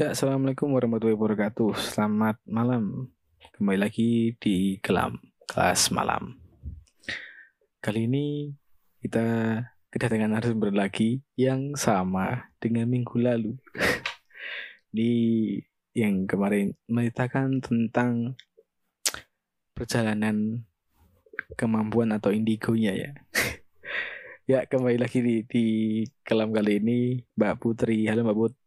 Ya, 0.00 0.16
Assalamualaikum 0.16 0.72
warahmatullahi 0.72 1.12
wabarakatuh. 1.12 1.76
Selamat 1.76 2.40
malam. 2.48 3.12
Kembali 3.52 3.76
lagi 3.84 4.32
di 4.40 4.80
Kelam, 4.80 5.20
kelas 5.44 5.92
malam. 5.92 6.40
Kali 7.84 8.08
ini 8.08 8.48
kita 9.04 9.20
kedatangan 9.92 10.32
narasumber 10.32 10.72
lagi 10.72 11.20
yang 11.36 11.76
sama 11.76 12.48
dengan 12.56 12.88
minggu 12.88 13.12
lalu. 13.20 13.60
di 14.96 15.12
yang 15.92 16.24
kemarin 16.24 16.72
menceritakan 16.88 17.60
tentang 17.60 18.40
perjalanan 19.76 20.64
kemampuan 21.60 22.16
atau 22.16 22.32
indigonya 22.32 22.96
ya. 22.96 23.12
ya, 24.48 24.64
kembali 24.64 24.96
lagi 24.96 25.20
di, 25.20 25.44
di 25.44 25.64
Kelam 26.24 26.56
kali 26.56 26.80
ini 26.80 27.20
Mbak 27.36 27.54
Putri. 27.60 28.08
Halo 28.08 28.24
Mbak 28.24 28.38
Put. 28.40 28.59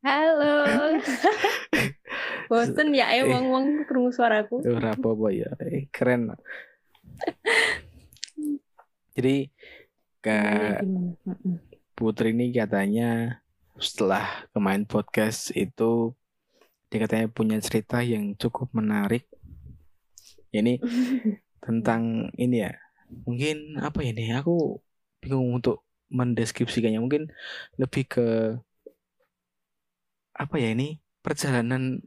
Halo. 0.00 0.64
Bosen 2.48 2.96
ya 2.96 3.12
emang 3.20 3.52
wong 3.52 3.66
krungu 3.84 4.08
suaraku. 4.16 4.64
Ora 4.64 4.96
apa-apa 4.96 5.28
ya. 5.28 5.52
Eh, 5.60 5.92
keren. 5.92 6.32
Jadi 9.14 9.52
ke. 10.24 10.40
Putri 11.92 12.32
ini 12.32 12.48
katanya 12.48 13.44
setelah 13.76 14.48
kemarin 14.56 14.88
podcast 14.88 15.52
itu 15.52 16.16
dia 16.88 17.04
katanya 17.04 17.28
punya 17.28 17.60
cerita 17.60 18.00
yang 18.00 18.32
cukup 18.40 18.72
menarik. 18.72 19.28
Ini 20.48 20.80
tentang 21.68 22.32
ini 22.40 22.64
ya. 22.64 22.72
Mungkin 23.28 23.76
apa 23.76 24.00
ya 24.00 24.16
ini? 24.16 24.32
Aku 24.32 24.80
bingung 25.20 25.60
untuk 25.60 25.84
mendeskripsikannya. 26.08 27.04
Mungkin 27.04 27.28
lebih 27.76 28.08
ke 28.08 28.56
apa 30.40 30.56
ya 30.56 30.72
ini? 30.72 30.96
Perjalanan 31.20 32.00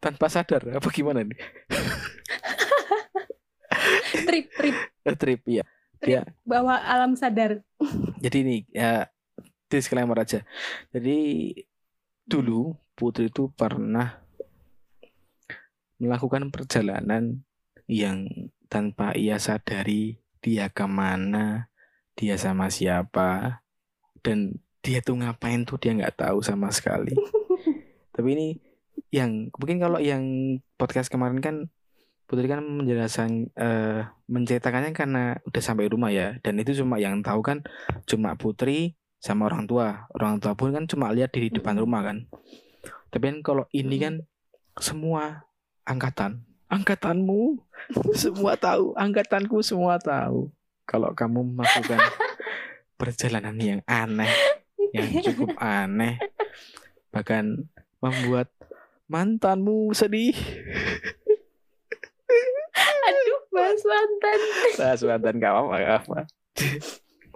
tanpa 0.00 0.32
sadar 0.32 0.64
apa 0.72 0.88
gimana 0.88 1.20
nih? 1.20 1.36
trip 4.26 4.46
trip 4.56 4.76
Trip 5.04 5.40
ya. 5.44 5.64
trip 6.00 6.24
Dia 6.24 6.24
bawa 6.48 6.80
alam 6.80 7.12
sadar. 7.12 7.60
Jadi 8.24 8.36
ini 8.40 8.56
ya 8.72 9.04
disclaimer 9.68 10.16
aja. 10.16 10.40
Jadi 10.88 11.52
dulu 12.24 12.72
Putri 12.96 13.28
itu 13.28 13.52
pernah 13.52 14.24
melakukan 16.00 16.48
perjalanan 16.48 17.44
yang 17.84 18.24
tanpa 18.72 19.12
ia 19.12 19.36
sadari 19.36 20.16
dia 20.40 20.72
ke 20.72 20.88
mana, 20.88 21.68
dia 22.16 22.40
sama 22.40 22.72
siapa, 22.72 23.60
dan 24.24 24.56
dia 24.80 25.04
tuh 25.04 25.20
ngapain 25.20 25.66
tuh 25.68 25.76
dia 25.76 25.92
nggak 25.92 26.24
tahu 26.24 26.40
sama 26.40 26.72
sekali. 26.72 27.12
Tapi 28.16 28.28
ini 28.32 28.48
yang 29.12 29.52
mungkin 29.52 29.76
kalau 29.76 30.00
yang 30.00 30.24
podcast 30.80 31.12
kemarin 31.12 31.44
kan 31.44 31.56
Putri 32.26 32.50
kan 32.50 32.58
menjelaskan 32.58 33.54
eh, 33.54 34.02
menceritakannya 34.26 34.90
karena 34.90 35.38
udah 35.46 35.62
sampai 35.62 35.86
rumah 35.86 36.10
ya. 36.10 36.34
Dan 36.42 36.58
itu 36.58 36.74
cuma 36.82 36.98
yang 36.98 37.22
tahu 37.22 37.38
kan 37.44 37.62
cuma 38.08 38.34
Putri 38.34 38.98
sama 39.22 39.46
orang 39.46 39.70
tua. 39.70 40.10
Orang 40.10 40.42
tua 40.42 40.58
pun 40.58 40.74
kan 40.74 40.90
cuma 40.90 41.14
lihat 41.14 41.30
di 41.30 41.52
depan 41.54 41.78
rumah 41.78 42.02
kan. 42.02 42.26
Tapi 43.14 43.24
kan 43.30 43.38
kalau 43.46 43.64
ini 43.70 44.02
kan 44.02 44.14
semua 44.82 45.46
angkatan. 45.86 46.42
Angkatanmu. 46.66 47.62
Semua 48.18 48.58
tahu. 48.58 48.90
Angkatanku 48.98 49.62
semua 49.62 50.02
tahu. 50.02 50.50
Kalau 50.82 51.14
kamu 51.14 51.54
melakukan 51.54 52.02
perjalanan 52.98 53.54
yang 53.54 53.80
aneh 53.86 54.32
yang 54.96 55.08
cukup 55.22 55.52
aneh 55.60 56.16
bahkan 57.12 57.68
membuat 58.08 58.48
mantanmu 59.06 59.90
sedih 59.92 60.34
Aduh, 63.06 63.40
Mas 63.48 63.82
mantan. 63.82 64.38
Nah, 64.76 64.94
mantan 65.00 65.34
gak 65.36 65.52
apa 65.52 65.74
gak 65.74 65.94
apa 65.96 66.18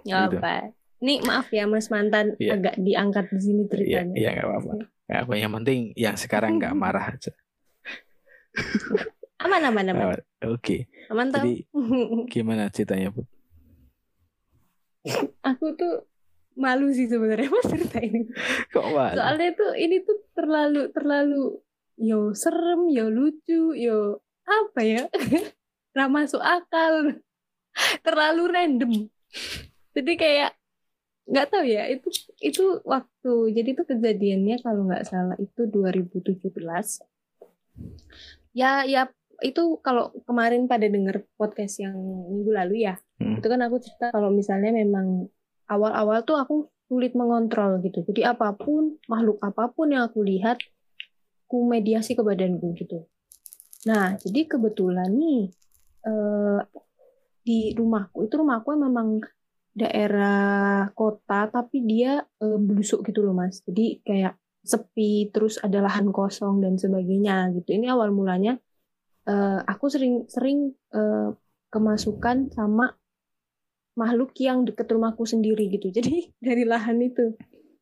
Nggak 0.01 0.21
Gitu. 0.21 0.37
apa. 0.37 0.55
Nih 1.01 1.17
maaf 1.21 1.47
ya 1.49 1.65
Mas 1.65 1.87
mantan 1.87 2.37
Iya. 2.37 2.59
agak 2.59 2.75
diangkat 2.77 3.25
di 3.29 3.39
sini 3.39 3.61
iya 3.61 3.69
ceritanya. 4.03 4.13
iya 4.13 4.29
gak 4.33 4.45
apa 4.45 4.55
apa 4.57 4.71
gak 5.07 5.21
apa 5.25 5.33
yang 5.35 5.51
penting 5.55 5.79
yang 5.95 6.15
sekarang 6.15 6.57
gak 6.57 6.75
marah 6.81 7.07
aja 7.09 7.31
Aman 9.39 9.63
aman 9.63 9.85
aman. 9.89 10.05
Nah, 10.13 10.19
oke 10.45 10.85
Aman 11.07 11.27
tau. 11.29 11.41
jadi 11.41 11.65
gimana 12.33 12.67
ceritanya 12.67 13.09
Put? 13.09 13.25
Aku 15.41 15.73
tuh 15.73 16.05
malu 16.55 16.91
sih 16.91 17.07
sebenarnya 17.07 17.47
Mas 17.55 17.67
cerita 17.67 17.99
ini. 17.99 18.27
kok 18.69 18.85
malu? 18.87 19.15
Soalnya 19.15 19.49
tuh 19.53 19.71
ini 19.75 20.01
tuh 20.01 20.17
terlalu 20.31 20.81
terlalu 20.91 21.41
yo 21.95 22.33
serem, 22.33 22.89
yo 22.89 23.07
lucu, 23.07 23.71
yo 23.73 24.19
apa 24.43 24.81
ya? 24.81 25.03
Nggak 25.93 26.09
masuk 26.09 26.39
akal. 26.39 27.19
Terlalu 28.05 28.43
random. 28.47 28.91
Jadi 29.91 30.13
kayak 30.15 30.51
nggak 31.21 31.47
tahu 31.47 31.63
ya 31.63 31.87
itu 31.87 32.11
itu 32.41 32.81
waktu 32.83 33.33
jadi 33.55 33.69
itu 33.71 33.83
kejadiannya 33.85 34.59
kalau 34.59 34.83
nggak 34.83 35.05
salah 35.07 35.37
itu 35.39 35.63
2017 35.63 36.51
ya 38.51 38.83
ya 38.83 39.07
itu 39.39 39.79
kalau 39.79 40.11
kemarin 40.27 40.67
pada 40.67 40.85
denger 40.85 41.23
podcast 41.39 41.79
yang 41.79 41.95
minggu 42.27 42.51
lalu 42.51 42.83
ya 42.83 42.99
Hmm. 43.21 43.37
itu 43.37 43.47
kan 43.47 43.61
aku 43.61 43.77
cerita 43.77 44.09
kalau 44.09 44.33
misalnya 44.33 44.73
memang 44.73 45.29
awal-awal 45.71 46.27
tuh 46.27 46.35
aku 46.35 46.55
sulit 46.91 47.15
mengontrol 47.15 47.79
gitu. 47.79 48.03
Jadi 48.03 48.27
apa 48.27 48.51
pun 48.51 48.99
makhluk 49.07 49.39
apa 49.39 49.71
pun 49.71 49.95
yang 49.95 50.11
aku 50.11 50.27
lihat 50.27 50.59
ku 51.47 51.63
mediasi 51.63 52.19
ke 52.19 52.23
badanku 52.23 52.75
gitu. 52.75 53.07
Nah 53.87 54.19
jadi 54.19 54.43
kebetulan 54.51 55.07
nih 55.15 55.47
eh, 56.03 56.59
di 57.47 57.71
rumahku 57.71 58.27
itu 58.27 58.35
rumahku 58.35 58.75
memang 58.75 59.23
daerah 59.71 60.91
kota 60.91 61.47
tapi 61.47 61.79
dia 61.87 62.27
eh, 62.43 62.59
belusuk 62.59 63.07
gitu 63.07 63.23
loh 63.23 63.31
mas. 63.31 63.63
Jadi 63.63 64.03
kayak 64.03 64.35
sepi 64.61 65.31
terus 65.31 65.57
ada 65.63 65.79
lahan 65.79 66.11
kosong 66.11 66.59
dan 66.59 66.75
sebagainya 66.75 67.55
gitu. 67.55 67.71
Ini 67.71 67.95
awal 67.95 68.11
mulanya 68.11 68.59
eh, 69.31 69.59
aku 69.63 69.87
sering 69.87 70.27
sering 70.27 70.75
eh, 70.91 71.31
kemasukan 71.71 72.51
sama 72.51 72.91
makhluk 73.97 74.31
yang 74.39 74.63
deket 74.63 74.87
rumahku 74.91 75.23
sendiri 75.27 75.67
gitu. 75.71 75.91
Jadi 75.97 76.31
dari 76.39 76.63
lahan 76.67 76.99
itu. 77.01 77.35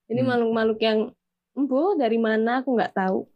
Ini 0.10 0.26
Hmm. 0.26 0.30
makhluk-makhluk 0.34 0.80
yang 0.82 1.00
embo 1.54 1.94
dari 1.98 2.18
mana? 2.18 2.66
Aku 2.66 2.74
nggak 2.74 2.94
tahu. 2.98 3.30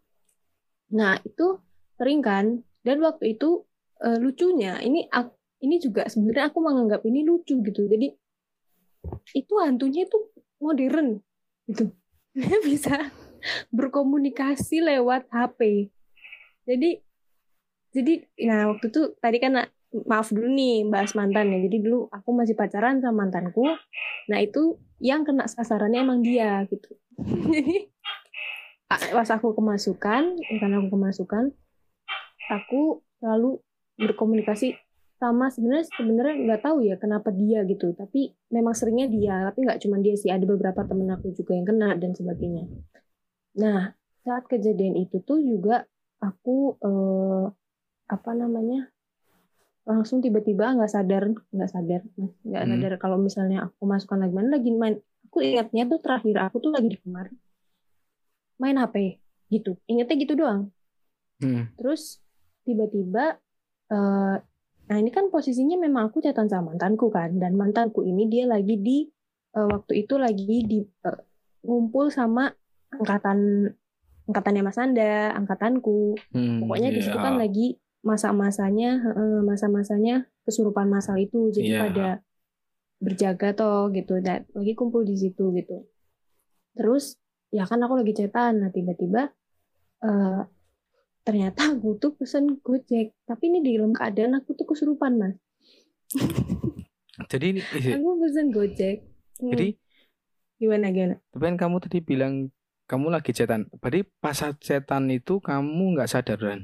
Nah 0.93 1.21
itu 1.21 1.61
sering 1.97 2.21
kan? 2.21 2.61
Dan 2.81 2.99
waktu 2.99 3.37
itu 3.37 3.63
eh, 4.03 4.17
lucunya 4.19 4.81
ini 4.81 5.07
ak- 5.07 5.37
ini 5.63 5.79
juga 5.79 6.09
sebenarnya 6.11 6.51
aku 6.51 6.59
menganggap 6.59 7.01
ini 7.07 7.23
lucu 7.23 7.61
gitu. 7.63 7.87
Jadi 7.87 8.11
itu 9.33 9.53
hantunya 9.59 10.03
itu 10.05 10.19
modern 10.59 11.19
gitu. 11.69 11.93
Dia 12.35 12.57
bisa 12.67 13.11
berkomunikasi 13.75 14.79
lewat 14.79 15.27
HP 15.27 15.91
jadi 16.63 17.03
jadi 17.91 18.13
nah 18.47 18.71
waktu 18.71 18.87
itu 18.87 19.01
tadi 19.19 19.37
kan 19.43 19.67
maaf 20.09 20.33
dulu 20.33 20.49
nih 20.49 20.89
bahas 20.89 21.13
mantan 21.13 21.53
ya. 21.53 21.59
Jadi 21.61 21.77
dulu 21.85 22.09
aku 22.09 22.29
masih 22.33 22.57
pacaran 22.57 22.97
sama 22.99 23.25
mantanku. 23.25 23.65
Nah 24.29 24.39
itu 24.41 24.81
yang 24.97 25.21
kena 25.21 25.45
sasarannya 25.45 26.01
emang 26.01 26.25
dia 26.25 26.65
gitu. 26.67 26.97
Jadi 27.21 27.89
pas 29.17 29.29
aku 29.29 29.53
kemasukan 29.57 30.37
karena 30.61 30.75
aku 30.81 30.89
kemasukan 30.93 31.53
aku 32.49 33.01
selalu 33.17 33.57
berkomunikasi 33.97 34.77
sama 35.17 35.47
sebenarnya 35.47 35.87
sebenarnya 35.95 36.35
nggak 36.45 36.61
tahu 36.61 36.77
ya 36.83 36.95
kenapa 36.97 37.29
dia 37.33 37.61
gitu. 37.65 37.93
Tapi 37.93 38.33
memang 38.53 38.73
seringnya 38.73 39.07
dia 39.09 39.35
tapi 39.49 39.65
nggak 39.65 39.79
cuma 39.81 39.97
dia 40.01 40.15
sih. 40.17 40.29
Ada 40.29 40.45
beberapa 40.45 40.81
temen 40.85 41.09
aku 41.09 41.33
juga 41.33 41.57
yang 41.57 41.65
kena 41.69 41.89
dan 41.97 42.11
sebagainya. 42.13 42.69
Nah 43.57 43.93
saat 44.23 44.47
kejadian 44.47 44.95
itu 44.97 45.19
tuh 45.21 45.43
juga 45.43 45.83
aku 46.23 46.79
eh, 46.79 47.45
apa 48.07 48.31
namanya 48.37 48.92
langsung 49.83 50.23
tiba-tiba 50.23 50.71
nggak 50.79 50.91
sadar 50.91 51.23
nggak 51.51 51.69
sadar 51.69 52.01
nggak 52.15 52.63
Hmm. 52.63 52.71
sadar 52.71 52.93
kalau 52.99 53.17
misalnya 53.19 53.67
aku 53.67 53.83
masukkan 53.83 54.23
lagi. 54.23 54.33
Mana 54.33 54.49
lagi? 54.55 54.69
Main 54.71 54.95
aku 55.27 55.43
ingatnya 55.43 55.83
tuh 55.91 55.99
terakhir 55.99 56.35
aku 56.39 56.57
tuh 56.63 56.71
lagi 56.71 56.87
di 56.95 56.97
kamar. 57.03 57.27
Main 58.63 58.79
HP 58.79 59.19
gitu. 59.51 59.75
Ingetnya 59.87 60.15
gitu 60.19 60.35
doang. 60.39 60.71
Hmm. 61.43 61.67
terus 61.75 62.23
tiba-tiba 62.63 63.35
eh 63.91 64.35
nah 64.83 64.95
ini 64.99 65.11
kan 65.11 65.27
posisinya 65.27 65.75
memang 65.75 66.07
aku 66.07 66.23
catatan 66.23 66.47
sama 66.47 66.71
mantanku 66.71 67.11
kan. 67.11 67.35
Dan 67.35 67.59
mantanku 67.59 68.07
ini 68.07 68.31
dia 68.31 68.47
lagi 68.47 68.79
di 68.79 69.03
eh, 69.51 69.67
waktu 69.67 70.07
itu 70.07 70.15
lagi 70.15 70.63
di 70.63 70.79
eh, 70.79 71.21
ngumpul 71.67 72.07
sama 72.07 72.47
angkatan 72.95 73.67
angkatannya 74.31 74.63
Mas 74.63 74.79
Anda 74.79 75.35
angkatanku. 75.35 76.15
Hmm, 76.31 76.63
pokoknya 76.63 76.89
di 76.95 77.03
situ 77.03 77.19
iya. 77.19 77.25
kan 77.27 77.35
lagi 77.35 77.75
masa-masanya 78.03 78.99
heeh, 78.99 79.39
masa-masanya 79.41 80.27
kesurupan 80.43 80.91
masal 80.91 81.15
itu 81.17 81.49
jadi 81.55 81.69
Iya. 81.71 81.79
pada 81.79 82.07
berjaga 82.99 83.49
toh 83.55 83.91
gitu 83.91 84.19
dan 84.19 84.47
lagi 84.55 84.75
kumpul 84.75 85.03
di 85.03 85.15
situ 85.15 85.51
gitu 85.55 85.87
terus 86.75 87.15
ya 87.51 87.63
kan 87.63 87.79
aku 87.83 87.99
lagi 87.99 88.15
cetan 88.15 88.63
nah 88.63 88.71
tiba-tiba 88.71 89.31
eh 90.03 90.41
ternyata 91.23 91.61
aku 91.79 91.95
tuh 91.95 92.11
pesen 92.19 92.59
gojek 92.59 93.15
tapi 93.23 93.43
ini 93.51 93.59
di 93.63 93.75
dalam 93.79 93.95
keadaan 93.95 94.35
aku 94.39 94.55
tuh 94.55 94.67
kesurupan 94.67 95.15
mas 95.19 95.35
Jadi 97.31 97.61
eh, 97.61 97.93
aku 97.97 98.09
pesen 98.19 98.51
gojek 98.51 98.97
Hmm, 99.41 99.49
jadi 99.49 99.67
gimana 100.61 100.93
gimana 100.93 101.15
tapi 101.33 101.43
kan 101.43 101.57
kamu 101.57 101.75
tadi 101.81 101.99
bilang 101.99 102.33
kamu 102.85 103.09
lagi 103.09 103.33
cetan. 103.33 103.65
Berarti 103.81 104.05
pas 104.21 104.37
saat 104.37 104.61
cetan 104.61 105.09
itu 105.09 105.41
kamu 105.41 105.97
nggak 105.97 106.07
sadar 106.07 106.37
kan? 106.37 106.59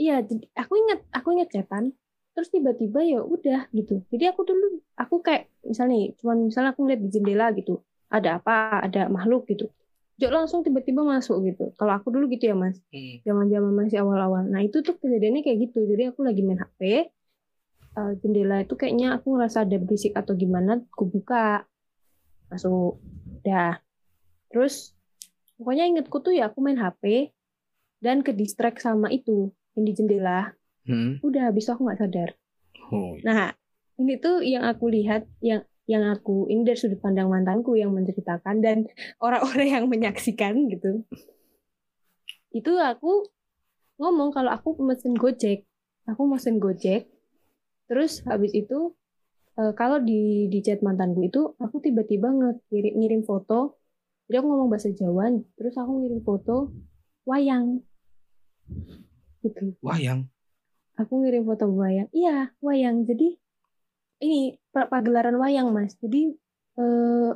Iya 0.00 0.20
jadi 0.22 0.44
aku 0.58 0.72
ingat 0.74 1.00
aku 1.14 1.28
ingat 1.34 1.48
cetan 1.54 1.94
terus 2.34 2.50
tiba-tiba 2.50 2.98
ya 3.06 3.22
udah 3.22 3.70
gitu. 3.70 4.02
Jadi 4.10 4.24
aku 4.26 4.42
dulu 4.42 4.82
aku 4.98 5.22
kayak 5.22 5.46
misalnya 5.62 6.10
cuman 6.18 6.50
misalnya 6.50 6.74
aku 6.74 6.82
ngeliat 6.82 7.00
di 7.06 7.08
jendela 7.14 7.46
gitu 7.54 7.78
ada 8.10 8.42
apa 8.42 8.82
ada 8.82 9.06
makhluk 9.06 9.46
gitu. 9.46 9.70
Jok 10.18 10.30
langsung 10.30 10.62
tiba-tiba 10.66 11.02
masuk 11.06 11.42
gitu. 11.46 11.74
Kalau 11.78 11.94
aku 11.94 12.10
dulu 12.10 12.30
gitu 12.30 12.50
ya 12.50 12.58
mas. 12.58 12.78
Zaman-zaman 13.26 13.70
masih 13.74 14.02
awal-awal. 14.02 14.46
Nah 14.46 14.62
itu 14.62 14.82
tuh 14.82 14.94
kejadiannya 14.98 15.42
kayak 15.42 15.70
gitu. 15.70 15.86
Jadi 15.86 16.10
aku 16.10 16.22
lagi 16.22 16.42
main 16.46 16.62
HP, 16.62 17.10
eh, 17.98 18.12
jendela 18.22 18.62
itu 18.62 18.74
kayaknya 18.78 19.18
aku 19.18 19.34
ngerasa 19.34 19.66
ada 19.66 19.74
berisik 19.82 20.14
atau 20.14 20.38
gimana, 20.38 20.86
aku 20.94 21.10
buka, 21.10 21.66
masuk, 22.46 23.02
dah. 23.42 23.82
Terus 24.54 24.94
pokoknya 25.58 25.90
ingetku 25.90 26.22
tuh 26.22 26.30
ya 26.30 26.46
aku 26.46 26.62
main 26.62 26.78
HP 26.78 27.34
dan 27.98 28.22
ke 28.22 28.30
distract 28.30 28.78
sama 28.86 29.10
itu 29.10 29.50
yang 29.74 29.84
di 29.84 29.92
jendela. 29.94 30.54
Hmm. 30.84 31.18
Udah 31.22 31.50
habis 31.50 31.66
aku 31.70 31.86
nggak 31.86 32.00
sadar. 32.00 32.30
Oh, 32.92 33.16
Nah 33.24 33.54
ini 33.98 34.18
tuh 34.18 34.42
yang 34.42 34.66
aku 34.66 34.90
lihat 34.90 35.26
yang 35.40 35.62
yang 35.84 36.04
aku 36.08 36.48
ini 36.48 36.64
dari 36.64 36.80
sudut 36.80 37.00
pandang 37.00 37.28
mantanku 37.28 37.76
yang 37.76 37.92
menceritakan 37.92 38.64
dan 38.64 38.88
orang-orang 39.24 39.68
yang 39.68 39.84
menyaksikan 39.88 40.68
gitu. 40.72 41.04
Itu 42.54 42.72
aku 42.80 43.28
ngomong 44.00 44.32
kalau 44.32 44.50
aku 44.54 44.80
mesen 44.80 45.12
Gojek. 45.14 45.68
Aku 46.08 46.24
mesen 46.24 46.56
Gojek. 46.56 47.08
Terus 47.88 48.24
habis 48.24 48.56
itu 48.56 48.96
eh, 49.60 49.72
kalau 49.76 50.00
di 50.00 50.48
di 50.48 50.58
chat 50.64 50.80
mantanku 50.80 51.20
itu 51.28 51.52
aku 51.60 51.84
tiba-tiba 51.84 52.32
ngirim 52.32 52.94
ngirim 52.96 53.22
foto. 53.28 53.76
Jadi 54.24 54.40
aku 54.40 54.46
ngomong 54.48 54.72
bahasa 54.72 54.88
Jawa, 54.88 55.28
terus 55.60 55.76
aku 55.76 56.00
ngirim 56.00 56.24
foto 56.24 56.72
wayang. 57.28 57.84
Gitu. 59.44 59.76
Wayang. 59.84 60.24
aku 60.94 61.12
ngirim 61.20 61.44
foto 61.44 61.68
wayang. 61.68 62.08
Iya 62.14 62.54
wayang. 62.64 63.04
Jadi 63.04 63.36
ini 64.24 64.56
pa- 64.72 64.88
pagelaran 64.88 65.36
wayang 65.36 65.68
mas. 65.74 65.92
Jadi 66.00 66.32
eh, 66.80 67.30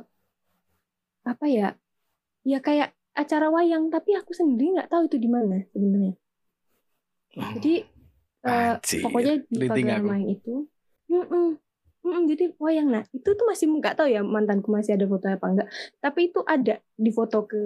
apa 1.27 1.45
ya? 1.45 1.75
Ya 2.47 2.63
kayak 2.63 2.95
acara 3.13 3.51
wayang 3.51 3.91
tapi 3.91 4.15
aku 4.15 4.31
sendiri 4.31 4.79
nggak 4.79 4.89
tahu 4.89 5.11
itu 5.11 5.17
di 5.19 5.29
mana 5.29 5.59
sebenarnya. 5.75 6.15
Oh, 7.37 7.51
jadi 7.59 7.85
eh, 8.47 8.73
pokoknya 9.03 9.33
di 9.45 9.67
pagelaran 9.67 10.01
aku. 10.01 10.09
wayang 10.09 10.29
itu. 10.33 10.53
Mm-mm, 11.11 11.47
mm-mm, 12.07 12.23
jadi 12.31 12.45
wayang. 12.57 12.87
Nah 12.89 13.03
itu 13.11 13.29
tuh 13.35 13.45
masih 13.45 13.69
nggak 13.75 13.99
tahu 13.99 14.07
ya 14.07 14.23
mantanku 14.23 14.71
masih 14.71 14.95
ada 14.95 15.05
foto 15.05 15.27
apa 15.27 15.45
enggak 15.45 15.67
tapi 15.99 16.31
itu 16.31 16.39
ada 16.47 16.79
di 16.95 17.11
foto 17.11 17.43
ke 17.43 17.59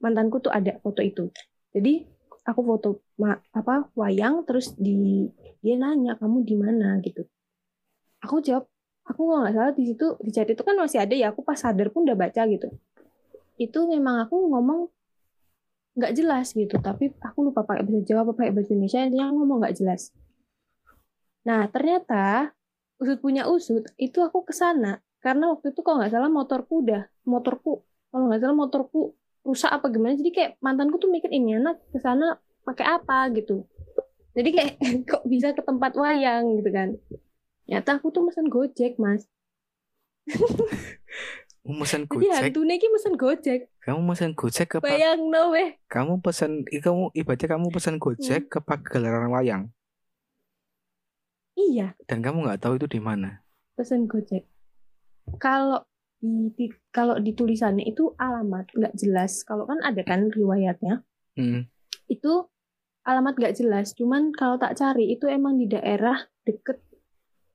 mantanku 0.00 0.40
tuh 0.40 0.50
ada 0.50 0.80
foto 0.80 1.04
itu. 1.04 1.28
Jadi 1.76 2.15
aku 2.46 2.60
foto 2.62 2.88
ma- 3.18 3.42
apa 3.50 3.90
wayang 3.98 4.46
terus 4.46 4.72
di 4.78 5.26
dia 5.60 5.74
nanya 5.74 6.14
kamu 6.20 6.46
di 6.46 6.54
mana? 6.54 7.02
Gitu. 7.02 7.26
Aku 8.22 8.38
jawab 8.40 8.70
aku 9.06 9.20
kalau 9.26 9.40
nggak 9.42 9.54
salah 9.54 9.72
di 9.74 9.84
situ 9.90 10.06
di 10.22 10.30
chat 10.30 10.48
itu 10.50 10.62
kan 10.62 10.74
masih 10.78 10.98
ada 11.02 11.14
ya 11.14 11.34
aku 11.34 11.42
pas 11.42 11.58
sadar 11.58 11.90
pun 11.90 12.06
udah 12.06 12.16
baca 12.16 12.42
gitu. 12.46 12.70
Itu 13.58 13.90
memang 13.90 14.26
aku 14.26 14.36
ngomong 14.50 14.80
nggak 15.96 16.12
jelas 16.12 16.52
gitu 16.52 16.76
tapi 16.76 17.08
aku 17.24 17.38
lupa 17.48 17.64
pakai 17.64 17.88
bahasa 17.88 18.04
Jawa 18.04 18.20
apa 18.28 18.32
pakai 18.36 18.52
bahasa 18.52 18.76
Indonesia 18.76 19.00
intinya 19.00 19.26
aku 19.32 19.36
ngomong 19.42 19.58
nggak 19.64 19.76
jelas. 19.80 20.02
Nah 21.48 21.66
ternyata 21.72 22.52
usut 23.00 23.18
punya 23.20 23.48
usut 23.48 23.84
itu 23.96 24.18
aku 24.20 24.44
ke 24.44 24.52
sana 24.52 25.00
karena 25.24 25.52
waktu 25.52 25.72
itu 25.72 25.80
kalau 25.80 26.00
nggak 26.00 26.12
salah 26.12 26.30
motorku 26.30 26.84
udah 26.84 27.02
motorku 27.24 27.82
kalau 28.12 28.24
nggak 28.28 28.40
salah 28.44 28.56
motorku 28.56 29.00
rusak 29.46 29.70
apa 29.70 29.86
gimana 29.88 30.18
jadi 30.18 30.30
kayak 30.34 30.52
mantanku 30.58 30.98
tuh 30.98 31.06
mikir 31.06 31.30
ini 31.30 31.56
anak 31.56 31.78
ke 31.94 32.02
sana 32.02 32.36
pakai 32.66 32.98
apa? 32.98 33.30
gitu. 33.30 33.62
Jadi 34.34 34.48
kayak 34.50 34.70
kok 35.08 35.22
bisa 35.24 35.54
ke 35.54 35.62
tempat 35.62 35.94
wayang? 35.94 36.58
gitu 36.58 36.70
kan. 36.74 36.98
Ternyata 37.64 37.98
aku 37.98 38.10
tuh 38.10 38.26
mesen 38.26 38.50
gojek 38.50 38.98
mas. 38.98 39.24
Kamu 41.62 41.82
mesen 41.82 42.02
jadi 42.06 42.10
gojek. 42.10 42.34
hantu 42.50 42.60
iki 42.62 42.88
mesen 42.90 43.14
gojek. 43.14 43.60
Kamu 43.82 44.00
mesen 44.02 44.30
gojek 44.34 44.66
ke 44.66 44.78
bayang 44.78 45.30
no 45.30 45.50
weh. 45.50 45.74
Kamu 45.86 46.18
pesen 46.18 46.62
i- 46.70 46.78
kamu 46.78 47.10
ibaratnya 47.10 47.48
kamu 47.54 47.66
pesen 47.70 47.96
gojek 47.98 48.50
ke 48.50 48.58
pagelaran 48.58 49.30
wayang? 49.30 49.62
Iya. 51.56 51.96
Dan 52.06 52.22
kamu 52.22 52.46
nggak 52.46 52.60
tahu 52.62 52.78
itu 52.78 52.86
di 52.86 53.00
mana. 53.00 53.42
pesen 53.74 54.08
gojek. 54.08 54.46
Kalau 55.36 55.84
di, 56.26 56.66
di- 56.68 56.78
kalau 56.90 57.16
di 57.22 57.32
tulisannya 57.32 57.86
itu 57.86 58.12
alamat 58.18 58.74
nggak 58.74 58.94
jelas. 58.98 59.46
Kalau 59.46 59.64
kan 59.70 59.78
ada 59.82 60.02
kan 60.02 60.28
riwayatnya. 60.30 61.06
Hmm. 61.36 61.68
itu 62.08 62.48
alamat 63.04 63.34
nggak 63.36 63.56
jelas. 63.60 63.92
Cuman 63.92 64.32
kalau 64.32 64.56
tak 64.56 64.74
cari 64.78 65.12
itu 65.12 65.28
emang 65.28 65.60
di 65.60 65.68
daerah 65.70 66.16
deket 66.42 66.80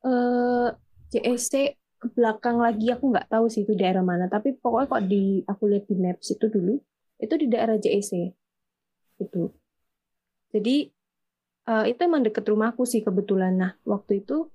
eh 0.06 0.70
JSC 1.12 1.76
ke 2.02 2.08
belakang 2.18 2.58
lagi 2.58 2.90
aku 2.90 3.12
nggak 3.14 3.30
tahu 3.30 3.52
sih 3.52 3.68
itu 3.68 3.76
daerah 3.76 4.02
mana. 4.06 4.32
Tapi 4.32 4.56
pokoknya 4.58 4.88
kok 4.88 5.04
di 5.12 5.44
aku 5.44 5.64
lihat 5.68 5.86
di 5.92 5.96
maps 6.00 6.32
itu 6.32 6.46
dulu 6.48 6.80
itu 7.22 7.34
di 7.38 7.48
daerah 7.52 7.78
JSC 7.78 8.14
itu. 9.22 9.44
Jadi 10.52 10.76
eh, 11.68 11.86
itu 11.92 12.00
emang 12.02 12.24
deket 12.24 12.48
rumahku 12.48 12.88
sih 12.88 13.04
kebetulan. 13.04 13.60
Nah 13.60 13.72
waktu 13.86 14.24
itu 14.24 14.48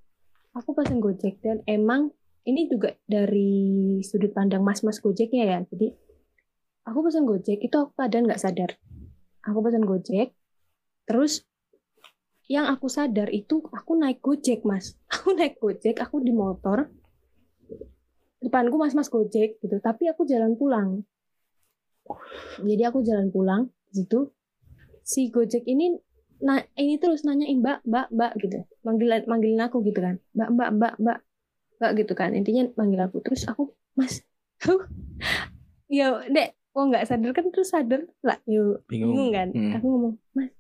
aku 0.57 0.73
pesen 0.73 0.99
gojek 1.05 1.39
dan 1.45 1.61
emang 1.69 2.16
ini 2.47 2.71
juga 2.71 2.95
dari 3.05 3.99
sudut 4.07 4.31
pandang 4.31 4.63
mas-mas 4.63 5.03
gojeknya 5.03 5.45
ya 5.45 5.59
jadi 5.67 5.93
aku 6.87 7.11
pesen 7.11 7.27
gojek 7.27 7.59
itu 7.59 7.75
aku 7.75 7.91
keadaan 7.99 8.31
nggak 8.31 8.41
sadar. 8.41 8.71
Aku 9.43 9.59
pesen 9.61 9.83
gojek 9.83 10.33
terus 11.07 11.43
yang 12.47 12.71
aku 12.71 12.87
sadar 12.87 13.27
itu 13.35 13.59
aku 13.75 13.99
naik 13.99 14.23
gojek 14.23 14.63
mas. 14.63 14.95
Aku 15.15 15.35
naik 15.35 15.59
gojek 15.59 15.99
aku 15.99 16.23
di 16.23 16.31
motor 16.31 16.87
depanku 18.39 18.79
mas-mas 18.79 19.11
gojek 19.11 19.59
gitu. 19.59 19.77
Tapi 19.83 20.07
aku 20.07 20.23
jalan 20.23 20.55
pulang. 20.55 21.03
Jadi 22.63 22.83
aku 22.87 23.03
jalan 23.03 23.35
pulang 23.35 23.75
di 23.91 24.07
situ. 24.07 24.31
Si 25.03 25.27
gojek 25.35 25.67
ini 25.67 25.99
nah 26.37 26.61
ini 26.79 27.01
terus 27.03 27.27
nanyain 27.27 27.59
mbak 27.59 27.83
mbak 27.83 28.15
mbak 28.15 28.33
gitu. 28.39 28.63
Manggil 28.87 29.27
manggilin 29.27 29.67
aku 29.67 29.83
gitu 29.83 29.99
kan. 29.99 30.23
Mbak 30.39 30.49
mbak 30.55 30.71
mbak 30.79 30.95
mbak 31.03 31.19
mbak 31.79 31.91
gitu 32.01 32.13
kan. 32.13 32.33
Intinya 32.33 32.69
manggil 32.75 33.01
aku. 33.03 33.21
Terus 33.21 33.45
aku 33.47 33.73
mas 33.97 34.21
ya 35.93 36.21
dek 36.27 36.57
oh 36.77 36.89
nggak 36.89 37.07
sadar? 37.09 37.31
Kan 37.33 37.49
terus 37.53 37.73
sadar 37.73 38.05
lah 38.21 38.39
yuk 38.45 38.85
Bingung. 38.89 39.13
bingung 39.17 39.31
kan. 39.33 39.49
Hmm. 39.53 39.73
aku 39.77 39.87
ngomong 39.87 40.15
mas 40.33 40.53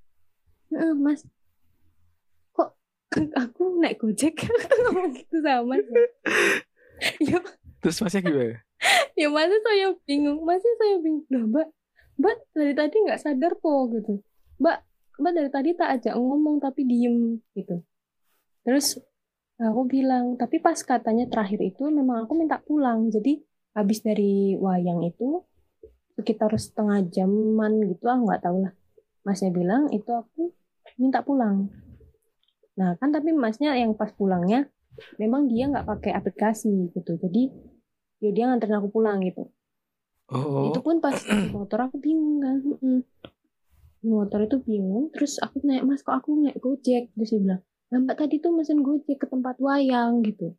"Heeh, 0.72 0.92
mas 0.96 1.20
kok 2.52 2.70
aku 3.42 3.62
naik 3.80 4.00
gojek? 4.00 4.34
Aku 4.66 4.76
ngomong 4.90 5.10
gitu 5.14 5.36
sama 5.40 5.76
mas. 5.76 5.86
Ya. 7.20 7.38
Terus 7.80 8.00
masnya 8.00 8.20
gimana? 8.24 8.56
ya 9.16 9.28
masih 9.32 9.60
saya 9.64 9.86
bingung. 10.04 10.40
Masih 10.44 10.72
saya 10.80 10.96
bingung 11.00 11.24
loh 11.28 11.44
mbak 11.48 11.68
mbak 12.16 12.36
dari 12.56 12.72
tadi 12.72 12.96
nggak 13.04 13.20
sadar 13.20 13.52
po 13.60 13.88
gitu. 13.92 14.20
Mbak 14.56 14.78
mbak 15.16 15.32
dari 15.32 15.50
tadi 15.52 15.70
tak 15.76 16.00
ajak 16.00 16.14
ngomong 16.16 16.60
tapi 16.60 16.84
diem 16.84 17.40
gitu. 17.52 17.80
Terus 18.64 18.96
aku 19.56 19.88
bilang 19.88 20.36
tapi 20.36 20.60
pas 20.60 20.76
katanya 20.76 21.24
terakhir 21.28 21.60
itu 21.64 21.88
memang 21.88 22.24
aku 22.24 22.32
minta 22.36 22.60
pulang. 22.60 23.08
Jadi 23.08 23.40
habis 23.76 24.00
dari 24.04 24.56
wayang 24.56 25.04
itu 25.04 25.44
sekitar 26.16 26.52
setengah 26.56 27.04
jaman 27.12 27.84
gitu 27.88 28.04
aku 28.08 28.22
nggak 28.28 28.42
tahu 28.44 28.56
lah. 28.64 28.72
Masnya 29.24 29.50
bilang 29.52 29.88
itu 29.92 30.08
aku 30.12 30.52
minta 31.00 31.20
pulang. 31.24 31.68
Nah 32.76 32.96
kan 33.00 33.12
tapi 33.12 33.32
masnya 33.32 33.76
yang 33.76 33.96
pas 33.96 34.12
pulangnya 34.12 34.68
memang 35.20 35.48
dia 35.48 35.68
nggak 35.68 35.84
pakai 35.84 36.12
aplikasi 36.16 36.92
gitu. 36.92 37.16
Jadi 37.16 37.52
ya 38.20 38.30
dia 38.32 38.44
nganterin 38.48 38.80
aku 38.80 38.88
pulang 38.92 39.20
gitu. 39.24 39.52
Oh, 40.26 40.74
itu 40.74 40.82
pun 40.82 40.98
pas 40.98 41.14
motor 41.54 41.86
aku 41.86 42.02
bingung 42.02 42.42
kan 42.42 42.58
motor 44.02 44.42
itu 44.42 44.58
bingung 44.62 45.10
terus 45.14 45.38
aku 45.38 45.62
naik 45.62 45.86
mas 45.86 46.02
kok 46.02 46.18
aku 46.18 46.34
naik 46.34 46.58
gojek 46.58 47.14
terus 47.14 47.30
dia 47.30 47.40
bilang 47.42 47.62
"Lah, 47.90 47.98
mbak 48.02 48.16
tadi 48.18 48.42
tuh 48.42 48.52
mesin 48.54 48.82
gojek 48.82 49.22
ke 49.22 49.26
tempat 49.30 49.56
wayang 49.62 50.22
gitu. 50.26 50.54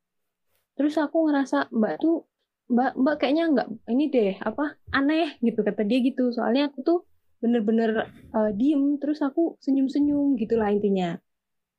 Terus 0.77 0.95
aku 1.01 1.27
ngerasa 1.27 1.67
mbak 1.73 1.99
tuh 1.99 2.23
mbak 2.67 2.95
mbak 2.99 3.15
kayaknya 3.19 3.43
nggak 3.51 3.67
ini 3.91 4.05
deh 4.11 4.33
apa 4.43 4.75
aneh 4.93 5.35
gitu 5.43 5.59
kata 5.65 5.83
dia 5.83 5.99
gitu. 6.05 6.31
Soalnya 6.31 6.71
aku 6.71 6.79
tuh 6.85 6.99
bener-bener 7.41 8.07
eh, 8.33 8.51
diem 8.55 8.97
terus 9.01 9.19
aku 9.21 9.57
senyum-senyum 9.59 10.37
gitulah 10.39 10.69
intinya. 10.71 11.17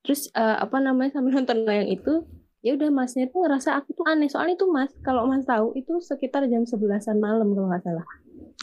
Terus 0.05 0.29
eh, 0.35 0.57
apa 0.59 0.83
namanya 0.83 1.17
sambil 1.19 1.41
nonton 1.41 1.65
wayang 1.65 1.89
itu 1.89 2.27
ya 2.59 2.75
udah 2.75 2.91
masnya 2.91 3.31
tuh 3.31 3.47
ngerasa 3.47 3.79
aku 3.79 3.95
tuh 3.95 4.05
aneh. 4.05 4.29
Soalnya 4.29 4.59
itu 4.59 4.67
mas 4.69 4.91
kalau 5.07 5.25
mas 5.31 5.47
tahu 5.47 5.73
itu 5.79 6.03
sekitar 6.03 6.45
jam 6.51 6.67
sebelasan 6.67 7.23
malam 7.23 7.55
kalau 7.55 7.71
nggak 7.71 7.85
salah. 7.87 8.07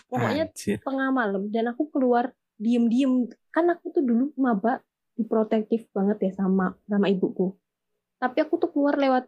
Pokoknya 0.05 0.51
Anjir. 0.51 0.77
tengah 0.85 1.09
malam 1.09 1.49
dan 1.49 1.71
aku 1.71 1.89
keluar 1.89 2.35
diem-diem. 2.61 3.31
Kan 3.49 3.71
aku 3.71 3.89
tuh 3.95 4.03
dulu 4.03 4.31
maba 4.35 4.83
diprotektif 5.15 5.87
banget 5.95 6.29
ya 6.29 6.31
sama 6.35 6.75
sama 6.87 7.07
ibuku. 7.07 7.55
Tapi 8.19 8.37
aku 8.43 8.59
tuh 8.59 8.69
keluar 8.71 8.99
lewat 8.99 9.27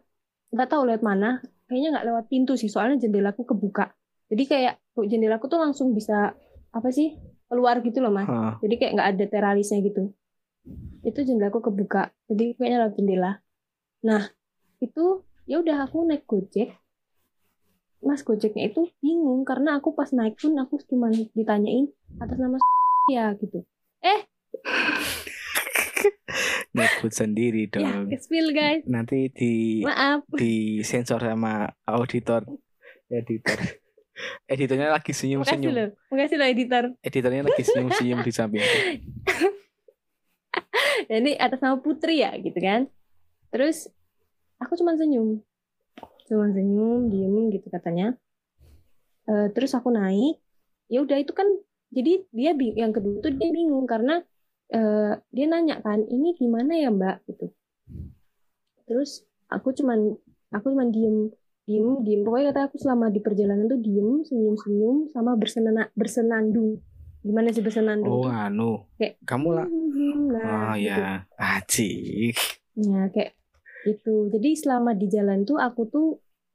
nggak 0.52 0.68
tahu 0.68 0.88
lewat 0.88 1.02
mana 1.04 1.40
kayaknya 1.68 1.98
nggak 1.98 2.06
lewat 2.08 2.24
pintu 2.32 2.56
sih 2.56 2.68
soalnya 2.68 3.00
jendelaku 3.00 3.44
kebuka. 3.44 3.92
Jadi 4.28 4.44
kayak 4.44 4.74
kok 4.92 5.06
jendelaku 5.08 5.48
tuh 5.48 5.60
langsung 5.60 5.96
bisa 5.96 6.36
apa 6.68 6.88
sih 6.92 7.16
keluar 7.48 7.80
gitu 7.80 8.04
loh 8.04 8.12
mas. 8.12 8.28
Hah. 8.28 8.60
jadi 8.60 8.74
kayak 8.76 8.92
nggak 8.96 9.08
ada 9.16 9.24
teralisnya 9.28 9.80
gitu. 9.80 10.12
Itu 11.04 11.24
jendelaku 11.24 11.64
kebuka 11.64 12.12
jadi 12.28 12.56
kayaknya 12.56 12.78
lewat 12.84 12.94
jendela. 13.00 13.32
Nah 14.04 14.22
itu 14.84 15.24
ya 15.48 15.64
udah 15.64 15.88
aku 15.88 16.04
naik 16.04 16.28
gojek. 16.28 16.76
Mas 17.98 18.22
gojeknya 18.22 18.70
itu 18.70 18.86
bingung 19.02 19.42
karena 19.42 19.80
aku 19.80 19.90
pas 19.90 20.12
naik 20.14 20.38
pun 20.38 20.54
aku 20.54 20.78
cuma 20.86 21.10
ditanyain 21.10 21.90
atas 22.22 22.38
nama 22.38 22.56
ya 23.10 23.34
gitu 23.34 23.66
Nyebut 26.78 27.12
sendiri 27.12 27.66
ya 27.66 27.74
dong. 27.74 28.06
spill 28.22 28.54
guys. 28.54 28.82
Nanti 28.86 29.28
di 29.34 29.82
maaf. 29.82 30.22
di 30.34 30.80
sensor 30.86 31.18
sama 31.18 31.66
auditor. 31.84 32.46
Editor. 33.08 33.58
Editornya 34.50 34.90
lagi 34.90 35.14
makasih 35.14 35.14
senyum-senyum. 35.14 35.70
loh. 35.70 35.90
Makasih 36.10 36.36
loh 36.42 36.48
editor. 36.50 36.84
Editornya 37.06 37.42
lagi 37.46 37.62
senyum-senyum 37.62 38.18
di 38.26 38.32
samping. 38.34 38.66
jadi 41.10 41.30
atas 41.38 41.62
nama 41.62 41.78
Putri 41.78 42.26
ya 42.26 42.34
gitu 42.34 42.58
kan. 42.58 42.90
Terus 43.54 43.86
aku 44.58 44.74
cuma 44.74 44.98
senyum. 44.98 45.38
Cuma 46.26 46.50
senyum 46.50 47.14
diem 47.14 47.54
gitu 47.54 47.70
katanya. 47.70 48.18
Eh, 49.30 49.54
terus 49.54 49.70
aku 49.78 49.94
naik. 49.94 50.42
Ya 50.90 51.04
udah 51.04 51.20
itu 51.20 51.30
kan 51.30 51.46
jadi 51.94 52.24
dia 52.32 52.52
yang 52.76 52.92
kedua 52.92 53.20
tuh 53.22 53.32
dia 53.32 53.50
bingung 53.52 53.88
karena 53.88 54.20
eh, 54.70 55.12
dia 55.28 55.46
nanya 55.46 55.80
kan 55.80 56.04
ini 56.04 56.34
gimana 56.34 56.72
ya 56.74 56.88
mbak 56.88 57.24
gitu 57.24 57.48
terus 58.84 59.22
aku 59.48 59.72
cuman 59.72 60.16
aku 60.50 60.72
cuman 60.72 60.88
diem 60.88 61.28
diem 61.64 62.00
diem 62.00 62.20
pokoknya 62.24 62.52
kata 62.52 62.60
aku 62.68 62.76
selama 62.80 63.08
di 63.08 63.20
perjalanan 63.20 63.68
tuh 63.68 63.80
diem 63.80 64.24
senyum 64.24 64.56
senyum 64.56 64.96
sama 65.12 65.36
bersenana 65.36 65.92
bersenandung 65.92 66.80
gimana 67.20 67.52
sih 67.52 67.60
bersenandung 67.60 68.24
Oh, 68.24 68.30
anu. 68.30 68.88
Kayak- 68.96 69.20
Kamu 69.26 69.48
lah. 69.52 69.68
nah 69.68 70.72
Oh 70.72 70.74
gitu. 70.78 70.86
ya, 70.88 71.26
Ajik. 71.36 72.36
Ya 72.78 73.10
kayak 73.10 73.34
gitu. 73.84 74.30
Jadi 74.32 74.54
selama 74.54 74.94
di 74.94 75.10
jalan 75.10 75.42
tuh 75.44 75.58
aku 75.58 75.82
tuh 75.90 76.08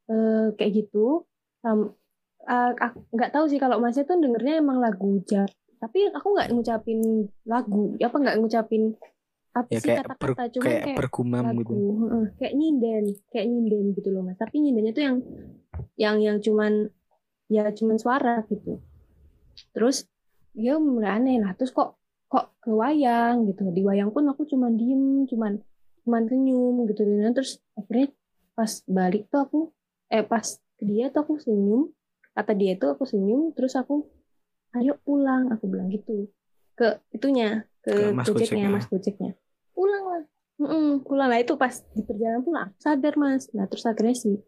eh, 0.08 0.50
kayak 0.56 0.72
gitu. 0.74 1.22
Aku 1.62 2.98
nggak 3.14 3.30
tahu 3.30 3.44
sih 3.46 3.60
kalau 3.60 3.78
masnya 3.78 4.02
tuh 4.04 4.18
dengernya 4.18 4.58
emang 4.58 4.80
lagu 4.80 5.20
jar. 5.24 5.46
Tapi 5.84 5.98
aku 6.16 6.26
nggak 6.32 6.48
ngucapin 6.56 7.28
lagu. 7.44 7.92
Apa 8.00 8.16
nggak 8.16 8.36
ngucapin 8.40 8.96
apa 9.52 9.68
Ya 9.68 9.78
sih 9.84 9.92
kata-kata? 9.92 10.48
Cuman 10.48 10.64
kayak 10.64 10.82
kayak, 10.88 10.96
bergumam 10.96 11.44
lagu. 11.44 11.60
gitu. 11.60 11.76
Heeh, 11.76 12.24
kayak 12.40 12.54
nyinden, 12.56 13.04
kayak 13.28 13.46
nyinden 13.52 13.84
gitu 13.92 14.08
loh 14.08 14.22
mas. 14.24 14.40
Tapi 14.40 14.56
nyindennya 14.64 14.92
tuh 14.96 15.04
yang 15.04 15.16
yang 16.00 16.16
yang 16.24 16.36
cuman 16.40 16.88
ya 17.52 17.68
cuman 17.68 17.96
suara 18.00 18.40
gitu. 18.48 18.80
Terus 19.76 20.08
dia 20.56 20.80
mulai 20.80 21.20
aneh 21.20 21.36
lah. 21.44 21.52
Terus 21.52 21.76
kok 21.76 22.00
kok 22.32 22.56
ke 22.64 22.72
wayang 22.72 23.44
gitu. 23.52 23.68
Di 23.68 23.84
wayang 23.84 24.08
pun 24.08 24.24
aku 24.24 24.48
cuman 24.48 24.80
diem, 24.80 25.28
cuman 25.28 25.60
cuman 26.04 26.22
senyum 26.28 26.84
gitu 26.88 27.00
dan 27.04 27.32
terus 27.32 27.60
akhirnya 27.76 28.12
pas 28.52 28.70
balik 28.84 29.24
tuh 29.32 29.40
aku 29.40 29.60
eh 30.12 30.20
pas 30.20 30.44
ke 30.76 30.84
dia 30.84 31.08
tuh 31.08 31.24
aku 31.24 31.40
senyum 31.40 31.90
kata 32.36 32.52
dia 32.52 32.76
tuh 32.76 32.92
aku 32.92 33.08
senyum 33.08 33.56
terus 33.56 33.72
aku 33.72 34.04
ayo 34.78 34.98
pulang. 35.02 35.50
Aku 35.54 35.70
bilang 35.70 35.88
gitu. 35.90 36.28
Ke 36.74 36.98
itunya 37.14 37.64
ke, 37.84 37.92
Ke 37.92 38.16
Mas 38.16 38.26
gojeknya 38.26 38.68
mas 38.70 38.86
gojeknya. 38.90 39.38
Pulang 39.74 40.04
lah. 40.04 40.22
Mm-mm, 40.58 41.02
pulang 41.06 41.28
lah. 41.30 41.38
Itu 41.38 41.54
pas 41.54 41.74
di 41.94 42.02
perjalanan 42.02 42.42
pulang 42.42 42.70
sadar 42.78 43.14
mas. 43.14 43.50
Nah 43.54 43.66
terus 43.70 43.86
akhirnya 43.86 44.14
si 44.14 44.38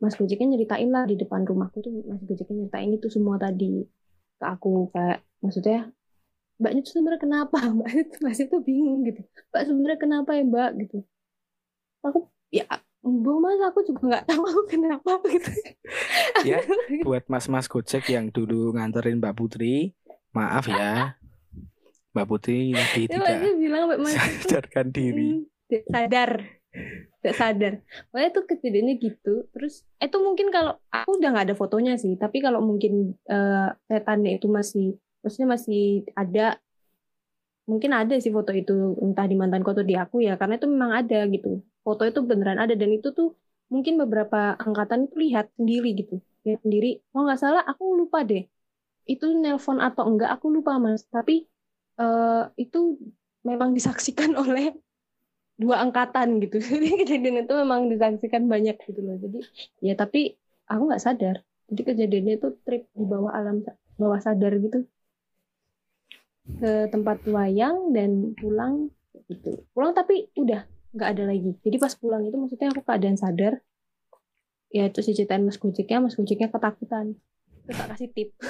mas 0.00 0.16
gojeknya 0.16 0.56
nyeritain 0.56 0.90
lah 0.90 1.06
di 1.06 1.14
depan 1.14 1.46
rumahku 1.46 1.82
tuh. 1.82 1.92
Mas 2.06 2.22
gojeknya 2.26 2.66
nyeritain 2.66 2.90
itu 2.94 3.06
semua 3.06 3.38
tadi 3.38 3.86
ke 4.40 4.44
aku. 4.46 4.90
Kayak 4.90 5.22
maksudnya 5.42 5.90
mbaknya 6.60 6.80
tuh 6.84 6.92
sebenarnya 6.92 7.20
kenapa? 7.24 7.58
Mbak 7.76 7.90
itu 7.96 8.16
masih 8.20 8.44
tuh 8.52 8.60
bingung 8.60 9.00
gitu. 9.08 9.24
Mbak 9.54 9.62
sebenarnya 9.64 9.98
kenapa 9.98 10.30
ya 10.36 10.42
mbak? 10.44 10.70
Gitu. 10.76 10.98
Aku 12.04 12.28
ya 12.52 12.66
Bu 13.00 13.40
mas 13.40 13.56
aku 13.64 13.80
juga 13.88 14.02
nggak 14.12 14.24
tahu 14.28 14.44
kenapa 14.72 15.20
gitu 15.24 15.50
Ya, 16.44 16.60
Buat 17.04 17.28
mas-mas 17.32 17.68
Gojek 17.68 18.08
yang 18.12 18.28
dulu 18.28 18.76
nganterin 18.76 19.20
Mbak 19.20 19.34
Putri, 19.36 19.96
maaf 20.36 20.68
ya. 20.68 21.16
Mbak 22.12 22.26
Putri 22.26 22.74
lagi 22.74 23.06
dia 23.06 23.20
tidak 23.22 23.56
bilang 23.56 23.84
mas 24.00 24.18
itu 24.18 24.48
sadarkan 24.50 24.86
diri. 24.90 25.46
Hmm, 25.70 25.84
sadar 25.88 26.30
tidak 27.20 27.34
sadar 27.38 27.72
Pokoknya 28.10 28.30
tuh 28.34 28.44
kejadiannya 28.50 28.94
gitu 28.98 29.34
terus 29.54 29.86
itu 30.02 30.16
mungkin 30.18 30.50
kalau 30.50 30.78
aku 30.90 31.20
udah 31.20 31.28
nggak 31.34 31.46
ada 31.52 31.56
fotonya 31.58 31.94
sih 32.00 32.18
tapi 32.18 32.42
kalau 32.42 32.58
mungkin 32.64 33.14
eh, 33.30 33.68
setannya 33.86 34.38
itu 34.40 34.46
masih 34.50 34.98
maksudnya 35.22 35.48
masih 35.54 36.08
ada 36.18 36.58
mungkin 37.70 37.94
ada 37.94 38.18
sih 38.18 38.34
foto 38.34 38.50
itu 38.50 38.98
entah 38.98 39.26
di 39.30 39.36
mantan 39.38 39.62
kotor 39.62 39.86
di 39.86 39.94
aku 39.94 40.18
ya 40.26 40.34
karena 40.34 40.58
itu 40.58 40.66
memang 40.66 40.90
ada 41.06 41.22
gitu 41.30 41.62
foto 41.90 42.02
itu 42.10 42.20
beneran 42.30 42.58
ada. 42.62 42.74
Dan 42.78 42.90
itu 42.98 43.08
tuh 43.18 43.34
mungkin 43.72 43.94
beberapa 44.02 44.54
angkatan 44.58 45.10
itu 45.10 45.16
lihat 45.26 45.46
sendiri 45.58 45.88
gitu. 46.00 46.14
Lihat 46.46 46.60
sendiri 46.64 46.88
oh 47.14 47.22
nggak 47.26 47.40
salah 47.42 47.62
aku 47.66 47.84
lupa 48.00 48.18
deh. 48.30 48.46
Itu 49.12 49.24
nelpon 49.42 49.78
atau 49.82 50.02
enggak 50.10 50.30
aku 50.38 50.46
lupa 50.54 50.78
mas. 50.78 51.02
Tapi 51.10 51.46
eh, 52.02 52.42
itu 52.62 52.78
memang 53.48 53.70
disaksikan 53.76 54.36
oleh 54.42 54.74
dua 55.60 55.76
angkatan 55.84 56.40
gitu. 56.40 56.56
Jadi 56.72 56.86
kejadian 57.04 57.44
itu 57.44 57.54
memang 57.62 57.80
disaksikan 57.92 58.48
banyak 58.48 58.76
gitu 58.86 59.00
loh. 59.04 59.16
Jadi 59.20 59.38
ya 59.84 59.94
tapi 59.98 60.34
aku 60.70 60.82
nggak 60.88 61.04
sadar. 61.04 61.36
Jadi 61.70 61.82
kejadiannya 61.86 62.34
itu 62.40 62.48
trip 62.66 62.82
di 62.96 63.04
bawah 63.06 63.32
alam 63.36 63.62
bawah 64.00 64.18
sadar 64.18 64.56
gitu. 64.58 64.88
Ke 66.60 66.90
tempat 66.90 67.22
wayang 67.28 67.94
dan 67.94 68.32
pulang 68.34 68.90
gitu. 69.28 69.62
Pulang 69.76 69.92
tapi 69.94 70.32
udah 70.34 70.64
nggak 70.90 71.08
ada 71.08 71.24
lagi 71.26 71.54
jadi 71.60 71.76
pas 71.76 71.94
pulang 71.94 72.22
itu 72.22 72.34
maksudnya 72.34 72.68
aku 72.70 72.82
keadaan 72.82 73.14
sadar 73.14 73.62
ya 74.68 74.86
itu 74.86 75.00
sih 75.00 75.14
ceritain 75.14 75.42
mas 75.42 75.56
gojeknya 75.56 75.98
mas 75.98 76.14
gojeknya 76.14 76.46
ketakutan 76.46 77.14
terus 77.64 77.76
tak 77.76 77.88
kasih 77.94 78.08
tip 78.10 78.28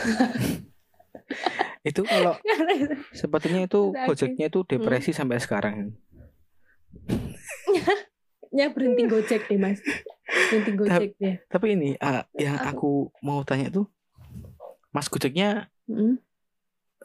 Itu 1.81 2.05
kalau 2.05 2.37
sepertinya 3.17 3.65
itu. 3.65 3.97
Gojeknya 3.97 4.53
itu 4.53 4.61
depresi 4.63 5.17
sampai 5.17 5.41
sekarang. 5.41 5.97
ya 8.53 8.69
berhenti 8.69 9.09
gojek 9.09 9.49
deh 9.49 9.57
mas 9.57 9.81
berhenti 10.29 10.73
gojek 10.77 11.11
deh 11.17 11.41
Tapi 11.49 11.67
ini 11.73 11.97
ah, 11.97 12.29
yang 12.37 12.61
Aku- 12.61 12.69
aku 12.69 12.93
mau 13.25 13.41
tanya 13.43 13.73
tuh, 13.73 13.87
Mas 14.91 15.09
Gojeknya 15.09 15.71
Mm. 15.89 16.23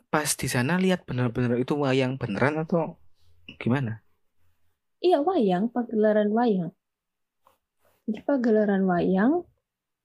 pas 0.10 0.30
di 0.30 0.46
sana 0.46 0.78
lihat 0.78 1.08
benar-benar 1.08 1.58
itu 1.58 1.74
wayang 1.74 2.20
beneran 2.20 2.62
atau 2.62 3.00
gimana? 3.58 4.05
Iya 5.04 5.20
wayang, 5.28 5.72
pagelaran 5.76 6.32
wayang. 6.32 6.72
Jadi 8.06 8.20
pagelaran 8.22 8.86
wayang, 8.86 9.44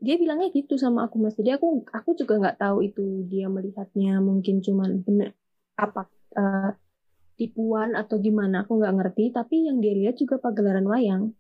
dia 0.01 0.17
bilangnya 0.17 0.49
gitu 0.57 0.81
sama 0.81 1.07
aku 1.07 1.21
mas. 1.21 1.37
Jadi 1.37 1.53
aku 1.57 1.85
aku 1.93 2.17
juga 2.17 2.41
nggak 2.41 2.59
tahu 2.59 2.83
itu 2.89 3.29
dia 3.29 3.47
melihatnya 3.53 4.19
mungkin 4.25 4.65
cuman 4.65 5.05
bener 5.05 5.37
apa 5.77 6.09
eh, 6.35 6.73
tipuan 7.37 7.93
atau 7.97 8.17
gimana 8.19 8.65
aku 8.65 8.81
nggak 8.81 8.95
ngerti. 8.97 9.25
Tapi 9.37 9.69
yang 9.69 9.79
dia 9.85 9.93
lihat 9.93 10.17
juga 10.17 10.41
pagelaran 10.41 10.89
wayang. 10.89 11.37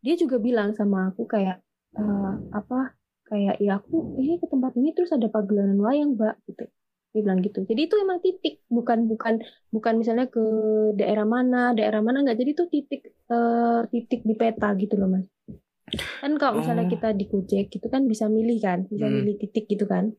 Dia 0.00 0.14
juga 0.18 0.40
bilang 0.40 0.72
sama 0.72 1.12
aku 1.12 1.28
kayak 1.28 1.60
eh, 2.00 2.32
apa 2.50 2.96
kayak 3.28 3.60
ya 3.60 3.80
aku 3.80 4.16
ini 4.20 4.40
ke 4.40 4.46
tempat 4.48 4.72
ini 4.76 4.92
terus 4.96 5.12
ada 5.12 5.28
pagelaran 5.28 5.78
wayang 5.78 6.16
mbak 6.16 6.40
gitu. 6.48 6.64
Dia 7.12 7.20
bilang 7.20 7.44
gitu. 7.44 7.60
Jadi 7.62 7.80
itu 7.86 7.94
emang 8.00 8.18
titik 8.18 8.64
bukan 8.66 9.04
bukan 9.04 9.44
bukan 9.68 9.94
misalnya 10.00 10.26
ke 10.26 10.40
daerah 10.96 11.28
mana, 11.28 11.76
daerah 11.76 12.00
mana 12.00 12.24
nggak. 12.24 12.36
Jadi 12.36 12.50
itu 12.50 12.64
titik 12.68 13.00
eh, 13.06 13.80
titik 13.88 14.24
di 14.24 14.32
peta 14.32 14.72
gitu 14.74 14.96
loh 14.96 15.08
mas. 15.08 15.28
Kan 16.24 16.40
kalau 16.40 16.64
misalnya 16.64 16.88
Oh. 16.88 16.90
kita 16.90 17.12
di 17.12 17.28
Gojek 17.28 17.68
gitu 17.68 17.86
kan 17.86 18.08
bisa 18.08 18.32
milih 18.32 18.56
kan, 18.58 18.88
bisa 18.88 19.04
Hmm. 19.04 19.20
milih 19.20 19.36
titik 19.36 19.68
gitu 19.68 19.84
kan. 19.84 20.16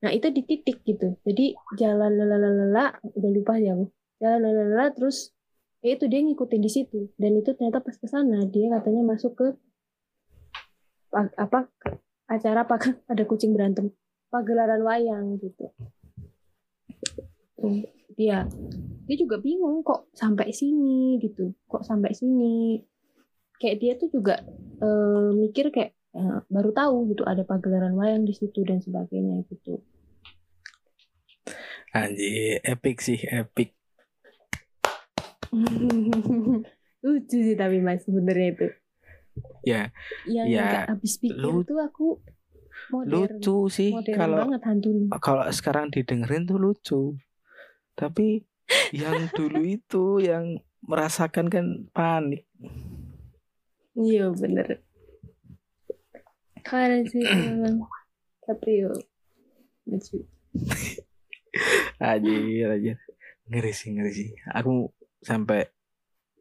Nah 0.00 0.10
itu 0.10 0.32
di 0.32 0.40
titik 0.42 0.80
gitu. 0.80 1.20
Jadi 1.24 1.52
jalan 1.76 2.12
lalalala, 2.16 2.96
udah 3.04 3.30
lupa 3.30 3.60
ya 3.60 3.76
aku. 3.76 3.92
Jalan 4.16 4.40
lalalala 4.40 4.96
terus 4.96 5.32
ya 5.80 5.92
itu 5.92 6.08
dia 6.08 6.24
ngikutin 6.24 6.60
di 6.60 6.70
situ. 6.72 7.12
Dan 7.20 7.36
itu 7.36 7.52
ternyata 7.52 7.84
pas 7.84 7.92
ke 7.92 8.08
sana 8.08 8.48
dia 8.48 8.72
katanya 8.72 9.04
masuk 9.04 9.36
ke 9.36 9.46
pa- 11.08 11.36
apa 11.36 11.68
acara 12.26 12.64
apa 12.64 12.76
ada 13.12 13.22
kucing 13.24 13.52
berantem 13.52 13.92
pagelaran 14.32 14.80
wayang 14.80 15.36
gitu. 15.36 15.68
Tuh, 17.64 17.80
dia 18.18 18.44
dia 19.08 19.16
juga 19.16 19.36
bingung 19.40 19.80
kok 19.80 20.12
sampai 20.12 20.52
sini 20.52 21.16
gitu. 21.24 21.56
Kok 21.64 21.80
sampai 21.84 22.12
sini? 22.12 22.80
Kayak 23.60 23.76
dia 23.80 23.92
tuh 23.96 24.08
juga 24.12 24.34
eh, 24.84 25.28
mikir 25.32 25.72
kayak 25.72 25.92
eh, 26.16 26.38
baru 26.52 26.70
tahu 26.76 26.96
gitu 27.12 27.22
ada 27.24 27.42
pagelaran 27.48 27.96
wayang 27.96 28.28
di 28.28 28.34
situ 28.36 28.60
dan 28.68 28.84
sebagainya 28.84 29.48
gitu. 29.48 29.80
Anjir, 31.94 32.60
epic 32.66 32.96
sih, 33.00 33.20
epic. 33.30 33.72
lucu 37.04 37.38
sih 37.46 37.56
tapi 37.56 37.78
mas 37.84 38.02
sebenarnya 38.04 38.48
itu. 38.56 38.66
Ya, 39.64 39.88
yang 40.36 40.48
Ya, 40.52 40.64
nggak 40.68 40.84
habis 40.96 41.12
pikir 41.20 41.40
lu- 41.40 41.64
tuh 41.64 41.78
aku 41.80 42.06
modern. 42.92 43.40
Lucu 43.40 43.56
sih 43.72 43.90
kalau 44.12 44.48
kalau 45.22 45.44
sekarang 45.52 45.88
didengerin 45.94 46.44
tuh 46.48 46.58
lucu. 46.60 47.00
Tapi 47.94 48.42
yang 48.94 49.30
dulu 49.30 49.62
itu 49.62 50.18
yang 50.22 50.58
merasakan 50.84 51.48
kan 51.48 51.66
panik. 51.94 52.44
iya 53.94 54.26
bener 54.34 54.82
keren 56.64 57.06
sih 57.06 57.22
memang 57.30 57.86
tapi 58.42 58.82
yo 58.82 58.92
lucu 59.86 60.24
Anjir, 62.02 62.66
anjir. 62.66 62.98
Ngeri 63.46 63.70
sih, 63.70 63.94
ngeri 63.94 64.10
sih. 64.10 64.28
Aku 64.50 64.90
sampai 65.22 65.70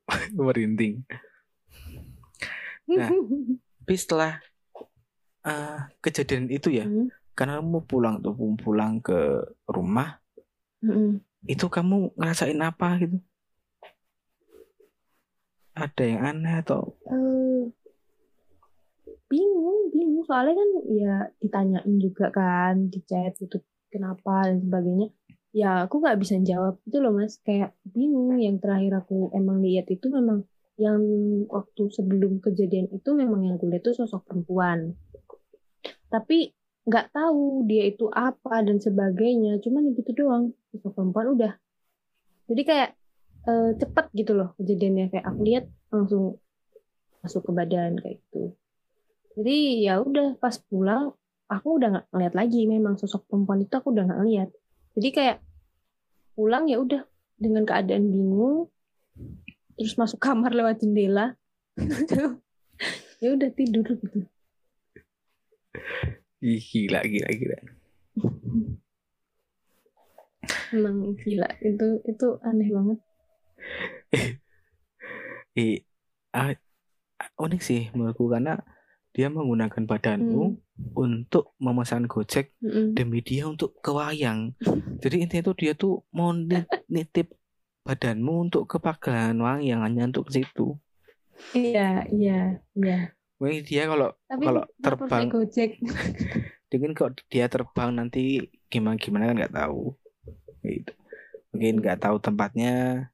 merinding. 0.34 1.06
Nah. 2.90 3.10
Tapi 3.14 3.94
setelah 3.94 4.42
eh, 5.46 5.80
kejadian 6.02 6.50
itu 6.50 6.74
ya, 6.74 6.90
Hmm, 6.90 7.14
karena 7.38 7.62
kamu 7.62 7.86
pulang 7.86 8.16
tuh 8.26 8.34
pulang 8.58 8.98
ke 9.06 9.46
rumah, 9.70 10.18
hmm. 10.82 11.22
Itu 11.44 11.66
kamu 11.68 12.16
ngerasain 12.16 12.60
apa 12.64 12.88
gitu? 13.04 13.18
Ada 15.74 16.04
yang 16.06 16.22
aneh 16.22 16.56
atau? 16.62 16.94
Eh, 17.10 17.62
bingung 19.28 19.90
bingung. 19.90 20.24
Soalnya 20.24 20.56
kan 20.56 20.70
ya 20.94 21.14
ditanyain 21.42 21.94
juga 21.98 22.30
kan 22.30 22.88
di 22.88 23.02
chat 23.04 23.34
gitu 23.42 23.60
kenapa 23.90 24.48
dan 24.48 24.62
sebagainya. 24.64 25.08
Ya 25.54 25.86
aku 25.86 26.02
nggak 26.02 26.18
bisa 26.22 26.38
jawab 26.42 26.80
itu 26.86 26.98
loh 27.02 27.12
mas. 27.12 27.42
Kayak 27.42 27.74
bingung. 27.84 28.38
Yang 28.38 28.64
terakhir 28.64 29.04
aku 29.04 29.34
emang 29.34 29.60
lihat 29.66 29.90
itu 29.90 30.08
memang 30.08 30.46
yang 30.78 31.02
waktu 31.50 31.84
sebelum 31.94 32.42
kejadian 32.42 32.90
itu 32.90 33.10
memang 33.14 33.46
yang 33.46 33.56
aku 33.58 33.70
lihat 33.70 33.84
itu 33.86 34.06
sosok 34.06 34.26
perempuan. 34.30 34.94
Tapi 36.08 36.54
nggak 36.86 37.16
tahu 37.16 37.66
dia 37.66 37.90
itu 37.90 38.08
apa 38.14 38.62
dan 38.62 38.78
sebagainya. 38.78 39.58
Cuman 39.60 39.98
gitu 39.98 40.14
doang 40.14 40.54
sosok 40.74 40.98
perempuan 40.98 41.38
udah. 41.38 41.54
Jadi 42.50 42.62
kayak 42.66 42.90
eh, 43.46 43.72
cepet 43.78 44.06
gitu 44.18 44.34
loh 44.34 44.58
kejadiannya. 44.58 45.14
Kayak 45.14 45.26
aku 45.30 45.40
lihat 45.46 45.66
langsung 45.94 46.24
masuk 47.22 47.42
ke 47.46 47.52
badan 47.54 48.02
kayak 48.02 48.18
gitu. 48.26 48.58
Jadi 49.38 49.86
ya 49.86 50.02
udah 50.02 50.38
pas 50.42 50.58
pulang 50.58 51.14
aku 51.46 51.78
udah 51.78 51.88
nggak 51.94 52.06
ngeliat 52.10 52.34
lagi. 52.34 52.62
Memang 52.66 52.98
sosok 52.98 53.30
perempuan 53.30 53.62
itu 53.62 53.74
aku 53.78 53.94
udah 53.94 54.04
nggak 54.10 54.20
ngeliat. 54.20 54.50
Jadi 54.98 55.10
kayak 55.14 55.38
pulang 56.34 56.66
ya 56.66 56.82
udah 56.82 57.06
dengan 57.38 57.64
keadaan 57.70 58.10
bingung 58.10 58.74
terus 59.78 59.94
masuk 59.98 60.18
kamar 60.18 60.52
lewat 60.52 60.82
jendela. 60.82 61.38
Ya 63.24 63.32
udah 63.40 63.56
tidur 63.56 63.88
gitu. 63.88 64.28
Gila 66.44 67.00
gila 67.08 67.30
gila. 67.32 67.60
Emang 70.72 71.16
gila 71.20 71.48
itu 71.62 72.02
itu 72.04 72.28
aneh 72.44 72.70
banget 72.70 73.00
Eh, 75.54 75.86
ah, 76.34 76.50
unik 77.38 77.62
sih 77.62 77.82
menurutku 77.94 78.26
karena 78.26 78.58
dia 79.14 79.30
menggunakan 79.30 79.86
badanmu 79.86 80.58
untuk 80.98 81.54
memesan 81.62 82.10
Gojek 82.10 82.58
Mm-mm. 82.58 82.98
demi 82.98 83.22
dia 83.22 83.46
untuk 83.46 83.78
ke 83.78 83.94
wayang. 83.94 84.58
Jadi 85.06 85.22
intinya 85.22 85.54
tuh 85.54 85.56
dia 85.62 85.78
tuh 85.78 86.02
mau 86.10 86.34
ni- 86.34 86.66
nitip 86.90 87.38
badanmu 87.86 88.50
untuk 88.50 88.66
ke 88.66 88.82
Pagelangan 88.82 89.38
Wayang 89.38 89.86
hanya 89.86 90.10
untuk 90.10 90.32
ke 90.32 90.42
situ. 90.42 90.74
iya 91.54 92.08
iya 92.10 92.58
iya 92.74 93.12
Mungkin 93.38 93.62
dia 93.68 93.84
kalau 93.86 94.10
tapi 94.26 94.44
Kalau 94.48 94.64
terbang- 94.82 95.30
gojek 95.30 95.72
mungkin 96.74 96.94
kalau 96.98 97.12
dia 97.30 97.46
terbang 97.46 97.94
nanti 97.94 98.42
gimana 98.74 98.98
gimana 98.98 99.30
kan 99.30 99.36
nggak 99.38 99.54
tahu. 99.54 99.94
Gitu. 100.64 100.94
Mungkin 101.52 101.84
nggak 101.84 102.00
tahu 102.02 102.18
tempatnya. 102.24 103.08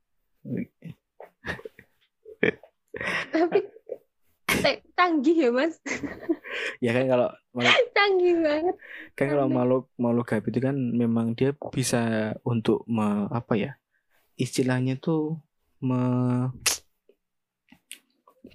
tapi 3.29 3.59
te- 4.47 4.83
canggih 4.97 5.47
ya 5.47 5.49
mas 5.53 5.77
Ya 6.85 6.91
kan 6.95 7.05
kalau 7.07 7.29
makhluk 7.53 7.87
canggih 7.93 8.35
banget 8.41 8.75
kan 9.15 9.27
kalau 9.29 9.45
makhluk 9.47 9.83
makhluk 9.99 10.25
gaib 10.27 10.45
itu 10.49 10.59
kan 10.59 10.75
memang 10.75 11.37
dia 11.37 11.51
bisa 11.71 12.33
untuk 12.41 12.83
me, 12.89 13.27
apa 13.29 13.53
ya 13.55 13.71
istilahnya 14.39 14.95
tuh 14.97 15.37
me, 15.83 15.99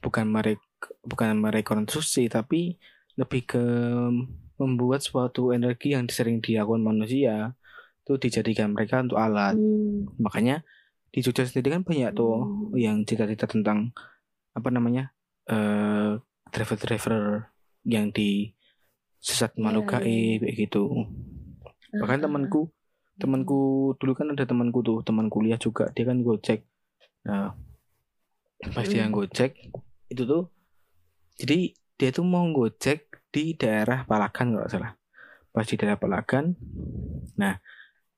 bukan 0.00 0.26
merek 0.28 0.61
bukan 1.04 1.37
merekonstruksi 1.40 2.28
tapi 2.28 2.76
lebih 3.14 3.42
ke 3.46 3.64
membuat 4.59 5.00
suatu 5.02 5.50
energi 5.54 5.94
yang 5.94 6.07
sering 6.11 6.40
dilakukan 6.40 6.83
manusia 6.83 7.54
itu 8.05 8.12
dijadikan 8.21 8.77
mereka 8.77 9.01
untuk 9.01 9.17
alat 9.17 9.57
Hmm. 9.57 10.12
makanya 10.21 10.61
di 11.09 11.25
Jogja 11.25 11.43
sendiri 11.43 11.73
kan 11.73 11.83
banyak 11.83 12.12
tuh 12.12 12.45
Hmm. 12.45 12.77
yang 12.77 12.97
cerita-cerita 13.03 13.49
tentang 13.49 13.97
apa 14.53 14.69
namanya 14.69 15.11
eh 15.47 16.21
driver-driver 16.51 17.49
yang 17.83 18.09
di 18.09 18.53
sesat 19.19 19.57
Iya, 19.57 19.61
makhluk 19.61 19.85
iya, 19.87 19.93
gaib 19.99 20.40
kayak 20.43 20.57
gitu 20.61 20.83
bahkan 21.95 22.19
Ah, 22.21 22.25
temanku 22.25 22.62
temanku 23.14 23.61
dulu 23.97 24.12
kan 24.12 24.29
ada 24.29 24.45
temanku 24.45 24.83
tuh 24.83 25.01
teman 25.01 25.31
kuliah 25.31 25.57
juga 25.57 25.88
dia 25.90 26.05
kan 26.05 26.21
gojek 26.21 26.67
nah 27.23 27.55
pas 28.71 28.85
dia 28.85 29.07
Mm. 29.07 29.12
gojek 29.12 29.53
itu 30.09 30.23
tuh 30.25 30.51
jadi 31.37 31.73
dia 31.95 32.11
tuh 32.11 32.23
mau 32.23 32.45
gojek 32.51 33.09
di 33.31 33.55
daerah 33.55 34.03
Palagan 34.05 34.55
kalau 34.55 34.69
salah 34.69 34.93
pas 35.51 35.64
di 35.64 35.75
daerah 35.75 35.97
Palagan 35.97 36.53
nah 37.35 37.59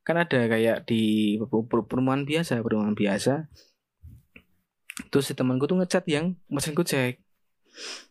kan 0.07 0.17
ada 0.23 0.47
kayak 0.47 0.87
di 0.87 1.35
per- 1.43 1.67
per- 1.67 1.87
perumahan 1.91 2.23
biasa 2.23 2.63
perumahan 2.63 2.95
biasa. 2.95 3.51
Terus 5.11 5.25
si 5.29 5.35
temanku 5.35 5.67
tuh 5.67 5.77
ngechat 5.83 6.07
yang 6.07 6.39
mesin 6.49 6.73
gojek 6.73 7.21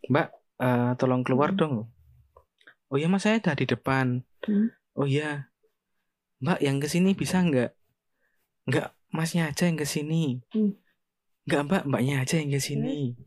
mbak 0.05 0.29
eh, 0.62 0.91
tolong 1.01 1.25
keluar 1.25 1.55
Hmm. 1.55 1.60
dong. 1.60 1.75
Oh 2.91 2.97
iya 3.01 3.10
mas 3.10 3.25
saya 3.25 3.41
ada 3.41 3.58
di 3.58 3.65
depan. 3.65 4.21
Hmm. 4.45 4.69
oh 4.93 5.10
iya. 5.10 5.49
Mbak 6.43 6.60
yang 6.62 6.77
ke 6.77 6.88
sini 6.91 7.17
bisa 7.17 7.41
nggak? 7.41 7.73
Nggak 8.69 8.88
masnya 9.10 9.49
aja 9.49 9.65
yang 9.65 9.79
ke 9.79 9.88
sini. 9.88 10.43
Hmm. 10.53 10.77
nggak 11.45 11.62
mbak 11.65 11.84
mbaknya 11.89 12.15
aja 12.21 12.38
yang 12.38 12.53
ke 12.53 12.62
sini. 12.62 13.17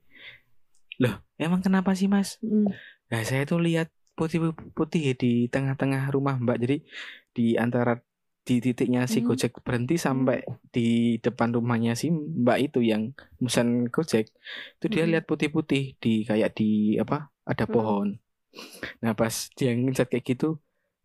Loh 1.02 1.22
emang 1.38 1.62
kenapa 1.62 1.94
sih 1.94 2.06
mas? 2.10 2.38
Mm. 2.42 2.70
nah 3.08 3.22
saya 3.24 3.46
tuh 3.46 3.62
lihat 3.62 3.88
putih 4.18 4.52
putih 4.74 5.14
di 5.14 5.46
tengah-tengah 5.50 6.10
rumah 6.10 6.38
mbak. 6.38 6.58
Jadi 6.62 6.76
di 7.34 7.54
antara 7.58 7.98
di 8.48 8.54
titiknya 8.64 9.00
si 9.12 9.18
Hmm. 9.18 9.28
gojek 9.28 9.52
berhenti 9.66 9.94
sampai 10.06 10.38
di 10.74 10.80
depan 11.24 11.50
rumahnya 11.56 11.92
si 12.00 12.06
mbak 12.42 12.58
itu 12.72 12.80
yang 12.92 13.02
pesan 13.44 13.68
gojek. 13.94 14.26
Itu 14.80 14.86
dia 14.94 15.04
Hmm. 15.04 15.10
lihat 15.10 15.24
putih-putih 15.30 15.82
di 16.02 16.10
kayak 16.28 16.50
di 16.58 16.96
apa 17.02 17.16
ada 17.50 17.64
Hmm. 17.68 17.74
pohon. 17.74 18.08
Nah 19.02 19.12
pas 19.20 19.34
dia 19.58 19.70
ngecat 19.76 20.08
kayak 20.12 20.24
gitu 20.32 20.46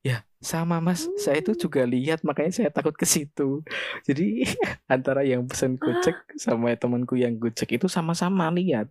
ya 0.07 0.23
sama 0.51 0.75
mas. 0.87 1.01
Saya 1.23 1.37
itu 1.43 1.51
juga 1.63 1.81
lihat 1.93 2.19
makanya 2.27 2.51
saya 2.57 2.69
takut 2.77 2.95
ke 3.01 3.05
situ. 3.07 3.63
Jadi 4.07 4.23
antara 4.95 5.21
yang 5.31 5.43
pesan 5.49 5.79
gojek 5.83 6.15
sama 6.39 6.75
temanku 6.81 7.15
yang 7.19 7.35
gojek 7.43 7.69
itu 7.77 7.87
sama-sama 7.91 8.49
lihat. 8.53 8.87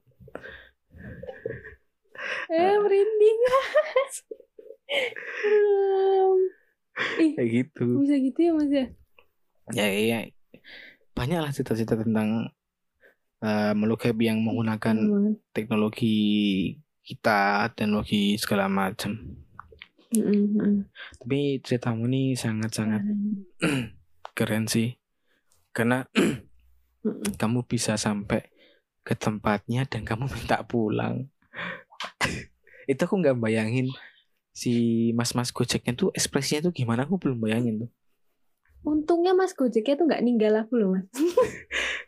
Eh 2.51 2.77
merinding. 2.83 3.41
Hmm. 5.43 6.62
Ih, 7.21 7.33
kayak 7.37 7.49
gitu. 7.51 7.87
bisa 8.05 8.17
gitu 8.21 8.39
ya 8.43 8.53
mas 8.53 8.71
ya? 8.71 8.87
Ya 9.73 9.87
ya 9.89 10.19
banyak 11.13 11.39
lah 11.41 11.53
cerita-cerita 11.53 11.97
tentang 12.01 12.53
eh 13.43 13.73
makhluk 13.75 14.07
gaib 14.07 14.19
yang 14.23 14.39
menggunakan 14.41 14.97
teknologi 15.51 16.17
kita 17.03 17.69
teknologi 17.75 18.39
segala 18.39 18.71
macam. 18.71 19.19
Mm-mm, 20.13 20.45
mm. 20.61 20.77
tapi 21.25 21.57
ceritamu 21.65 22.05
ini 22.05 22.37
sangat-sangat 22.37 23.01
Keren. 23.01 23.89
keren 24.37 24.65
sih. 24.69 24.93
Karena 25.73 26.05
Mm-mm. 27.09 27.33
kamu 27.41 27.65
bisa 27.65 27.97
sampai 27.97 28.53
ke 29.03 29.17
tempatnya 29.17 29.89
dan 29.89 30.05
kamu 30.05 30.29
minta 30.37 30.61
pulang. 30.69 31.33
Itu 32.91 33.09
aku 33.09 33.25
nggak 33.25 33.41
bayangin 33.41 33.89
si 34.53 34.73
mas-mas 35.13 35.51
gojeknya 35.51 35.97
tuh 35.97 36.09
ekspresinya 36.13 36.69
tuh 36.69 36.73
gimana? 36.73 37.09
Aku 37.09 37.17
belum 37.17 37.41
bayangin 37.41 37.87
tuh. 37.87 37.91
Untungnya 38.83 39.33
mas 39.33 39.55
gojeknya 39.55 39.95
tuh 39.95 40.07
nggak 40.11 40.23
ninggal 40.23 40.53
aku 40.63 40.75
loh 40.77 40.89
mas. 40.95 41.07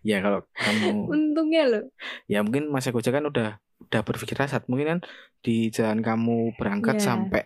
Ya 0.05 0.21
kalau 0.21 0.45
kamu 0.53 0.89
untungnya 1.17 1.63
loh. 1.65 1.85
Ya 2.29 2.45
mungkin 2.45 2.69
mas 2.69 2.85
gojek 2.85 3.09
kan 3.11 3.25
udah 3.25 3.57
udah 3.89 4.01
berpikir 4.05 4.37
saat 4.37 4.69
mungkin 4.69 4.87
kan 4.87 5.01
di 5.41 5.73
jalan 5.73 6.05
kamu 6.05 6.53
berangkat 6.61 7.01
Iya. 7.01 7.07
sampai 7.09 7.43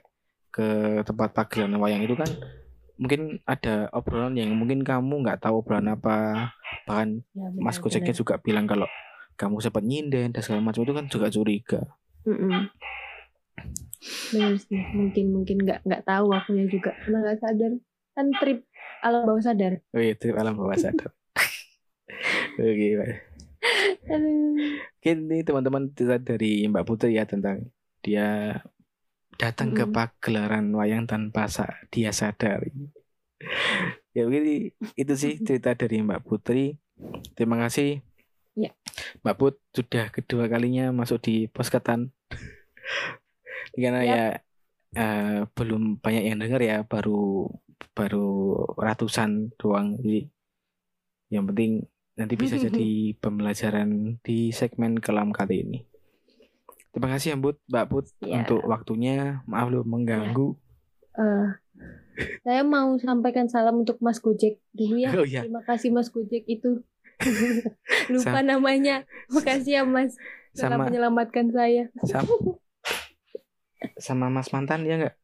ke 0.50 0.66
tempat 1.06 1.30
pagelaran 1.36 1.78
wayang 1.78 2.02
itu 2.02 2.18
kan 2.18 2.26
mungkin 2.98 3.38
ada 3.46 3.86
obrolan 3.94 4.34
yang 4.34 4.50
mungkin 4.58 4.82
kamu 4.82 5.22
nggak 5.22 5.38
tahu 5.38 5.62
obrolan 5.62 5.94
apa. 5.94 6.50
Bahkan 6.88 7.08
Ya, 7.30 7.46
benar, 7.54 7.62
Mas 7.62 7.78
Gojeknya 7.78 8.10
benar. 8.10 8.18
juga 8.18 8.34
bilang 8.42 8.66
kalau 8.66 8.88
kamu 9.38 9.62
sempat 9.62 9.84
nyinden 9.86 10.34
dan 10.34 10.42
segala 10.42 10.58
macam 10.64 10.82
itu 10.82 10.94
kan 10.96 11.06
juga 11.06 11.26
curiga. 11.30 11.80
Mm-mm. 12.26 12.66
Benar 13.98 14.54
sih, 14.62 14.78
mungkin 14.94 15.26
mungkin 15.34 15.56
nggak 15.64 15.80
nggak 15.86 16.02
tahu 16.06 16.30
aku 16.30 16.54
ya 16.54 16.64
juga 16.70 16.90
karena 17.02 17.18
nggak 17.24 17.38
sadar 17.42 17.72
kan 18.14 18.26
trip 18.38 18.58
alam 19.02 19.22
bawah 19.26 19.42
sadar. 19.42 19.72
oh 19.94 20.00
iya 20.02 20.14
trip 20.18 20.34
alam 20.38 20.54
bawah 20.58 20.78
sadar 20.78 21.10
oke. 22.58 22.88
Aduh. 24.08 24.78
Mungkin 24.98 25.16
ini 25.30 25.42
teman-teman 25.46 25.84
cerita 25.94 26.18
dari 26.18 26.66
Mbak 26.66 26.84
Putri 26.86 27.14
ya 27.14 27.24
tentang 27.26 27.70
dia 28.02 28.58
datang 29.38 29.70
ke 29.74 29.86
Mm-mm. 29.86 29.94
pagelaran 29.94 30.66
wayang 30.74 31.06
tanpa 31.06 31.46
sa- 31.46 31.78
dia 31.94 32.10
sadari. 32.10 32.70
ya 34.16 34.26
mungkin 34.26 34.74
itu 34.98 35.12
sih 35.14 35.38
cerita 35.42 35.74
dari 35.78 36.02
Mbak 36.02 36.22
Putri. 36.26 36.74
Terima 37.38 37.54
kasih. 37.62 38.02
Ya. 38.58 38.74
Mbak 39.22 39.36
Put 39.38 39.54
sudah 39.70 40.10
kedua 40.10 40.50
kalinya 40.50 40.90
masuk 40.90 41.22
di 41.22 41.46
posketan. 41.46 42.10
Karena 43.78 44.02
Yap. 44.02 44.10
ya 44.10 44.24
eh, 44.90 45.38
belum 45.46 46.02
banyak 46.02 46.24
yang 46.24 46.38
dengar 46.38 46.60
ya, 46.60 46.82
baru 46.82 47.46
baru 47.94 48.28
ratusan 48.74 49.54
doang. 49.54 49.94
Jadi 49.96 50.26
yang 51.30 51.46
penting 51.46 51.86
nanti 52.14 52.34
bisa 52.34 52.58
jadi 52.58 53.14
pembelajaran 53.16 54.18
di 54.20 54.50
segmen 54.50 54.98
kelam 54.98 55.30
kali 55.30 55.62
ini. 55.62 55.78
Terima 56.90 57.14
kasih 57.14 57.30
ya 57.30 57.36
Mbak 57.38 57.56
Mbak 57.68 57.86
Put 57.86 58.04
Ya. 58.24 58.42
untuk 58.42 58.64
waktunya. 58.64 59.44
Maaf 59.46 59.70
lu 59.70 59.84
mengganggu. 59.84 60.56
Eh, 61.14 61.48
saya 62.42 62.66
mau 62.66 62.98
sampaikan 62.98 63.46
salam 63.46 63.86
untuk 63.86 64.02
Mas 64.02 64.18
Gojek 64.18 64.58
dulu 64.72 64.98
ya. 64.98 65.14
Oh 65.14 65.22
iya. 65.22 65.46
Terima 65.46 65.62
kasih 65.62 65.94
Mas 65.94 66.10
Gojek 66.10 66.42
itu. 66.48 66.82
Lupa 68.12 68.40
Sa- 68.40 68.46
namanya. 68.46 69.04
Makasih 69.30 69.72
ya 69.78 69.84
Mas 69.84 70.16
telah 70.56 70.74
Sama 70.80 70.90
menyelamatkan 70.90 71.52
saya. 71.52 71.86
sama, 72.02 72.58
sama 73.98 74.26
Mas 74.28 74.50
mantan 74.50 74.82
ya 74.84 74.96
nggak? 74.98 75.14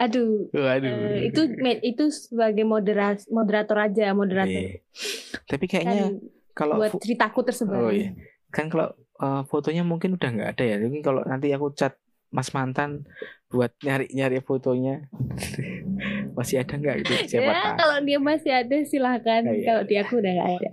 Aduh, 0.00 0.50
Waduh. 0.50 0.88
eh, 0.88 1.30
itu 1.30 1.42
itu 1.84 2.04
sebagai 2.10 2.66
moderas 2.66 3.28
moderator 3.30 3.78
aja, 3.78 4.10
moderator. 4.16 4.50
Iya. 4.50 4.82
Tapi 5.46 5.64
kayaknya 5.70 6.10
Kan 6.10 6.18
kalau 6.56 6.74
buat 6.82 6.92
ceritaku 6.98 7.40
tersebar. 7.46 7.86
oh 7.86 7.92
iya. 7.92 8.10
Kan 8.50 8.66
kalau 8.72 8.90
eh, 8.98 9.42
fotonya 9.46 9.86
mungkin 9.86 10.18
udah 10.18 10.28
nggak 10.32 10.50
ada 10.58 10.64
ya. 10.66 10.76
Mungkin 10.82 11.02
kalau 11.04 11.22
nanti 11.22 11.52
aku 11.54 11.70
chat 11.76 11.94
Mas 12.32 12.50
mantan 12.56 13.04
buat 13.52 13.70
nyari-nyari 13.84 14.40
fotonya 14.40 15.04
masih 16.40 16.64
ada 16.64 16.74
nggak 16.80 16.96
gitu 17.04 17.12
siapa 17.28 17.52
Ya, 17.52 17.60
tahu. 17.60 17.76
kalau 17.76 17.96
dia 18.02 18.18
masih 18.18 18.50
ada 18.56 18.76
silahkan. 18.88 19.44
Oh, 19.44 19.52
iya. 19.52 19.64
Kalau 19.68 19.82
di 19.84 19.94
aku 20.00 20.12
udah 20.18 20.32
gak 20.32 20.50
ada. 20.56 20.72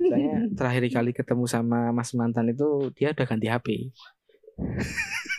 Soalnya 0.00 0.36
terakhir 0.58 0.82
kali 0.90 1.10
ketemu 1.12 1.44
sama 1.44 1.92
Mas 1.92 2.10
mantan 2.16 2.48
itu 2.50 2.88
dia 2.96 3.12
udah 3.12 3.26
ganti 3.28 3.46
HP. 3.46 3.66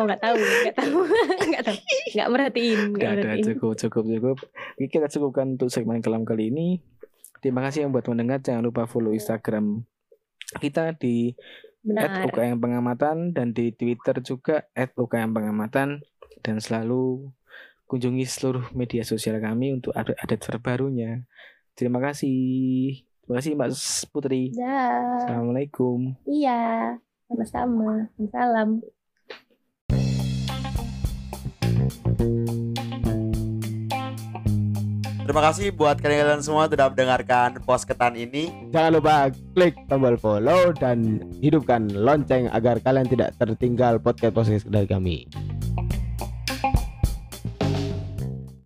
Oh 0.00 0.08
nggak 0.08 0.24
tahu, 0.24 0.40
nggak 0.40 0.76
tahu, 0.80 0.98
nggak 1.52 1.64
tahu, 1.68 1.78
nggak 2.16 2.28
merhatiin, 2.32 2.80
nggak 2.96 3.12
merhatiin. 3.20 3.44
cukup, 3.52 3.72
cukup, 3.76 4.04
cukup. 4.08 4.36
Kita 4.80 5.12
cukupkan 5.12 5.60
untuk 5.60 5.68
segmen 5.68 6.00
kelam 6.00 6.24
kali 6.24 6.48
ini. 6.48 6.80
Terima 7.44 7.60
kasih 7.60 7.84
yang 7.84 7.92
buat 7.92 8.08
mendengar. 8.08 8.40
Jangan 8.40 8.64
lupa 8.64 8.88
follow 8.88 9.12
Instagram 9.12 9.84
kita 10.56 10.96
di 10.96 11.36
Benar. 11.84 12.32
@ukm 12.32 12.56
pengamatan 12.64 13.36
dan 13.36 13.52
di 13.52 13.76
Twitter 13.76 14.24
juga 14.24 14.64
@ukm 14.72 15.36
pengamatan 15.36 16.00
dan 16.40 16.56
selalu 16.64 17.28
kunjungi 17.84 18.24
seluruh 18.24 18.72
media 18.72 19.04
sosial 19.04 19.36
kami 19.36 19.76
untuk 19.76 19.92
update 19.92 20.40
terbarunya. 20.40 21.28
Terima 21.76 22.00
kasih. 22.00 23.04
Terima 23.20 23.36
kasih 23.36 23.52
Mbak 23.52 23.70
Putri. 24.16 24.42
Dah. 24.56 25.20
Assalamualaikum. 25.28 26.16
Iya, 26.24 26.96
sama-sama. 27.28 28.08
Salam. 28.32 28.80
Terima 35.30 35.46
kasih 35.46 35.70
buat 35.70 35.94
kalian 36.02 36.42
semua 36.42 36.66
sudah 36.66 36.90
mendengarkan 36.90 37.62
posketan 37.62 38.18
ini. 38.18 38.50
Jangan 38.74 38.98
lupa 38.98 39.30
klik 39.54 39.78
tombol 39.86 40.18
follow 40.18 40.74
dan 40.74 41.22
hidupkan 41.38 41.86
lonceng 41.94 42.50
agar 42.50 42.82
kalian 42.82 43.06
tidak 43.06 43.38
tertinggal 43.38 44.02
podcast-podcast 44.02 44.66
dari 44.66 44.90
kami. 44.90 45.30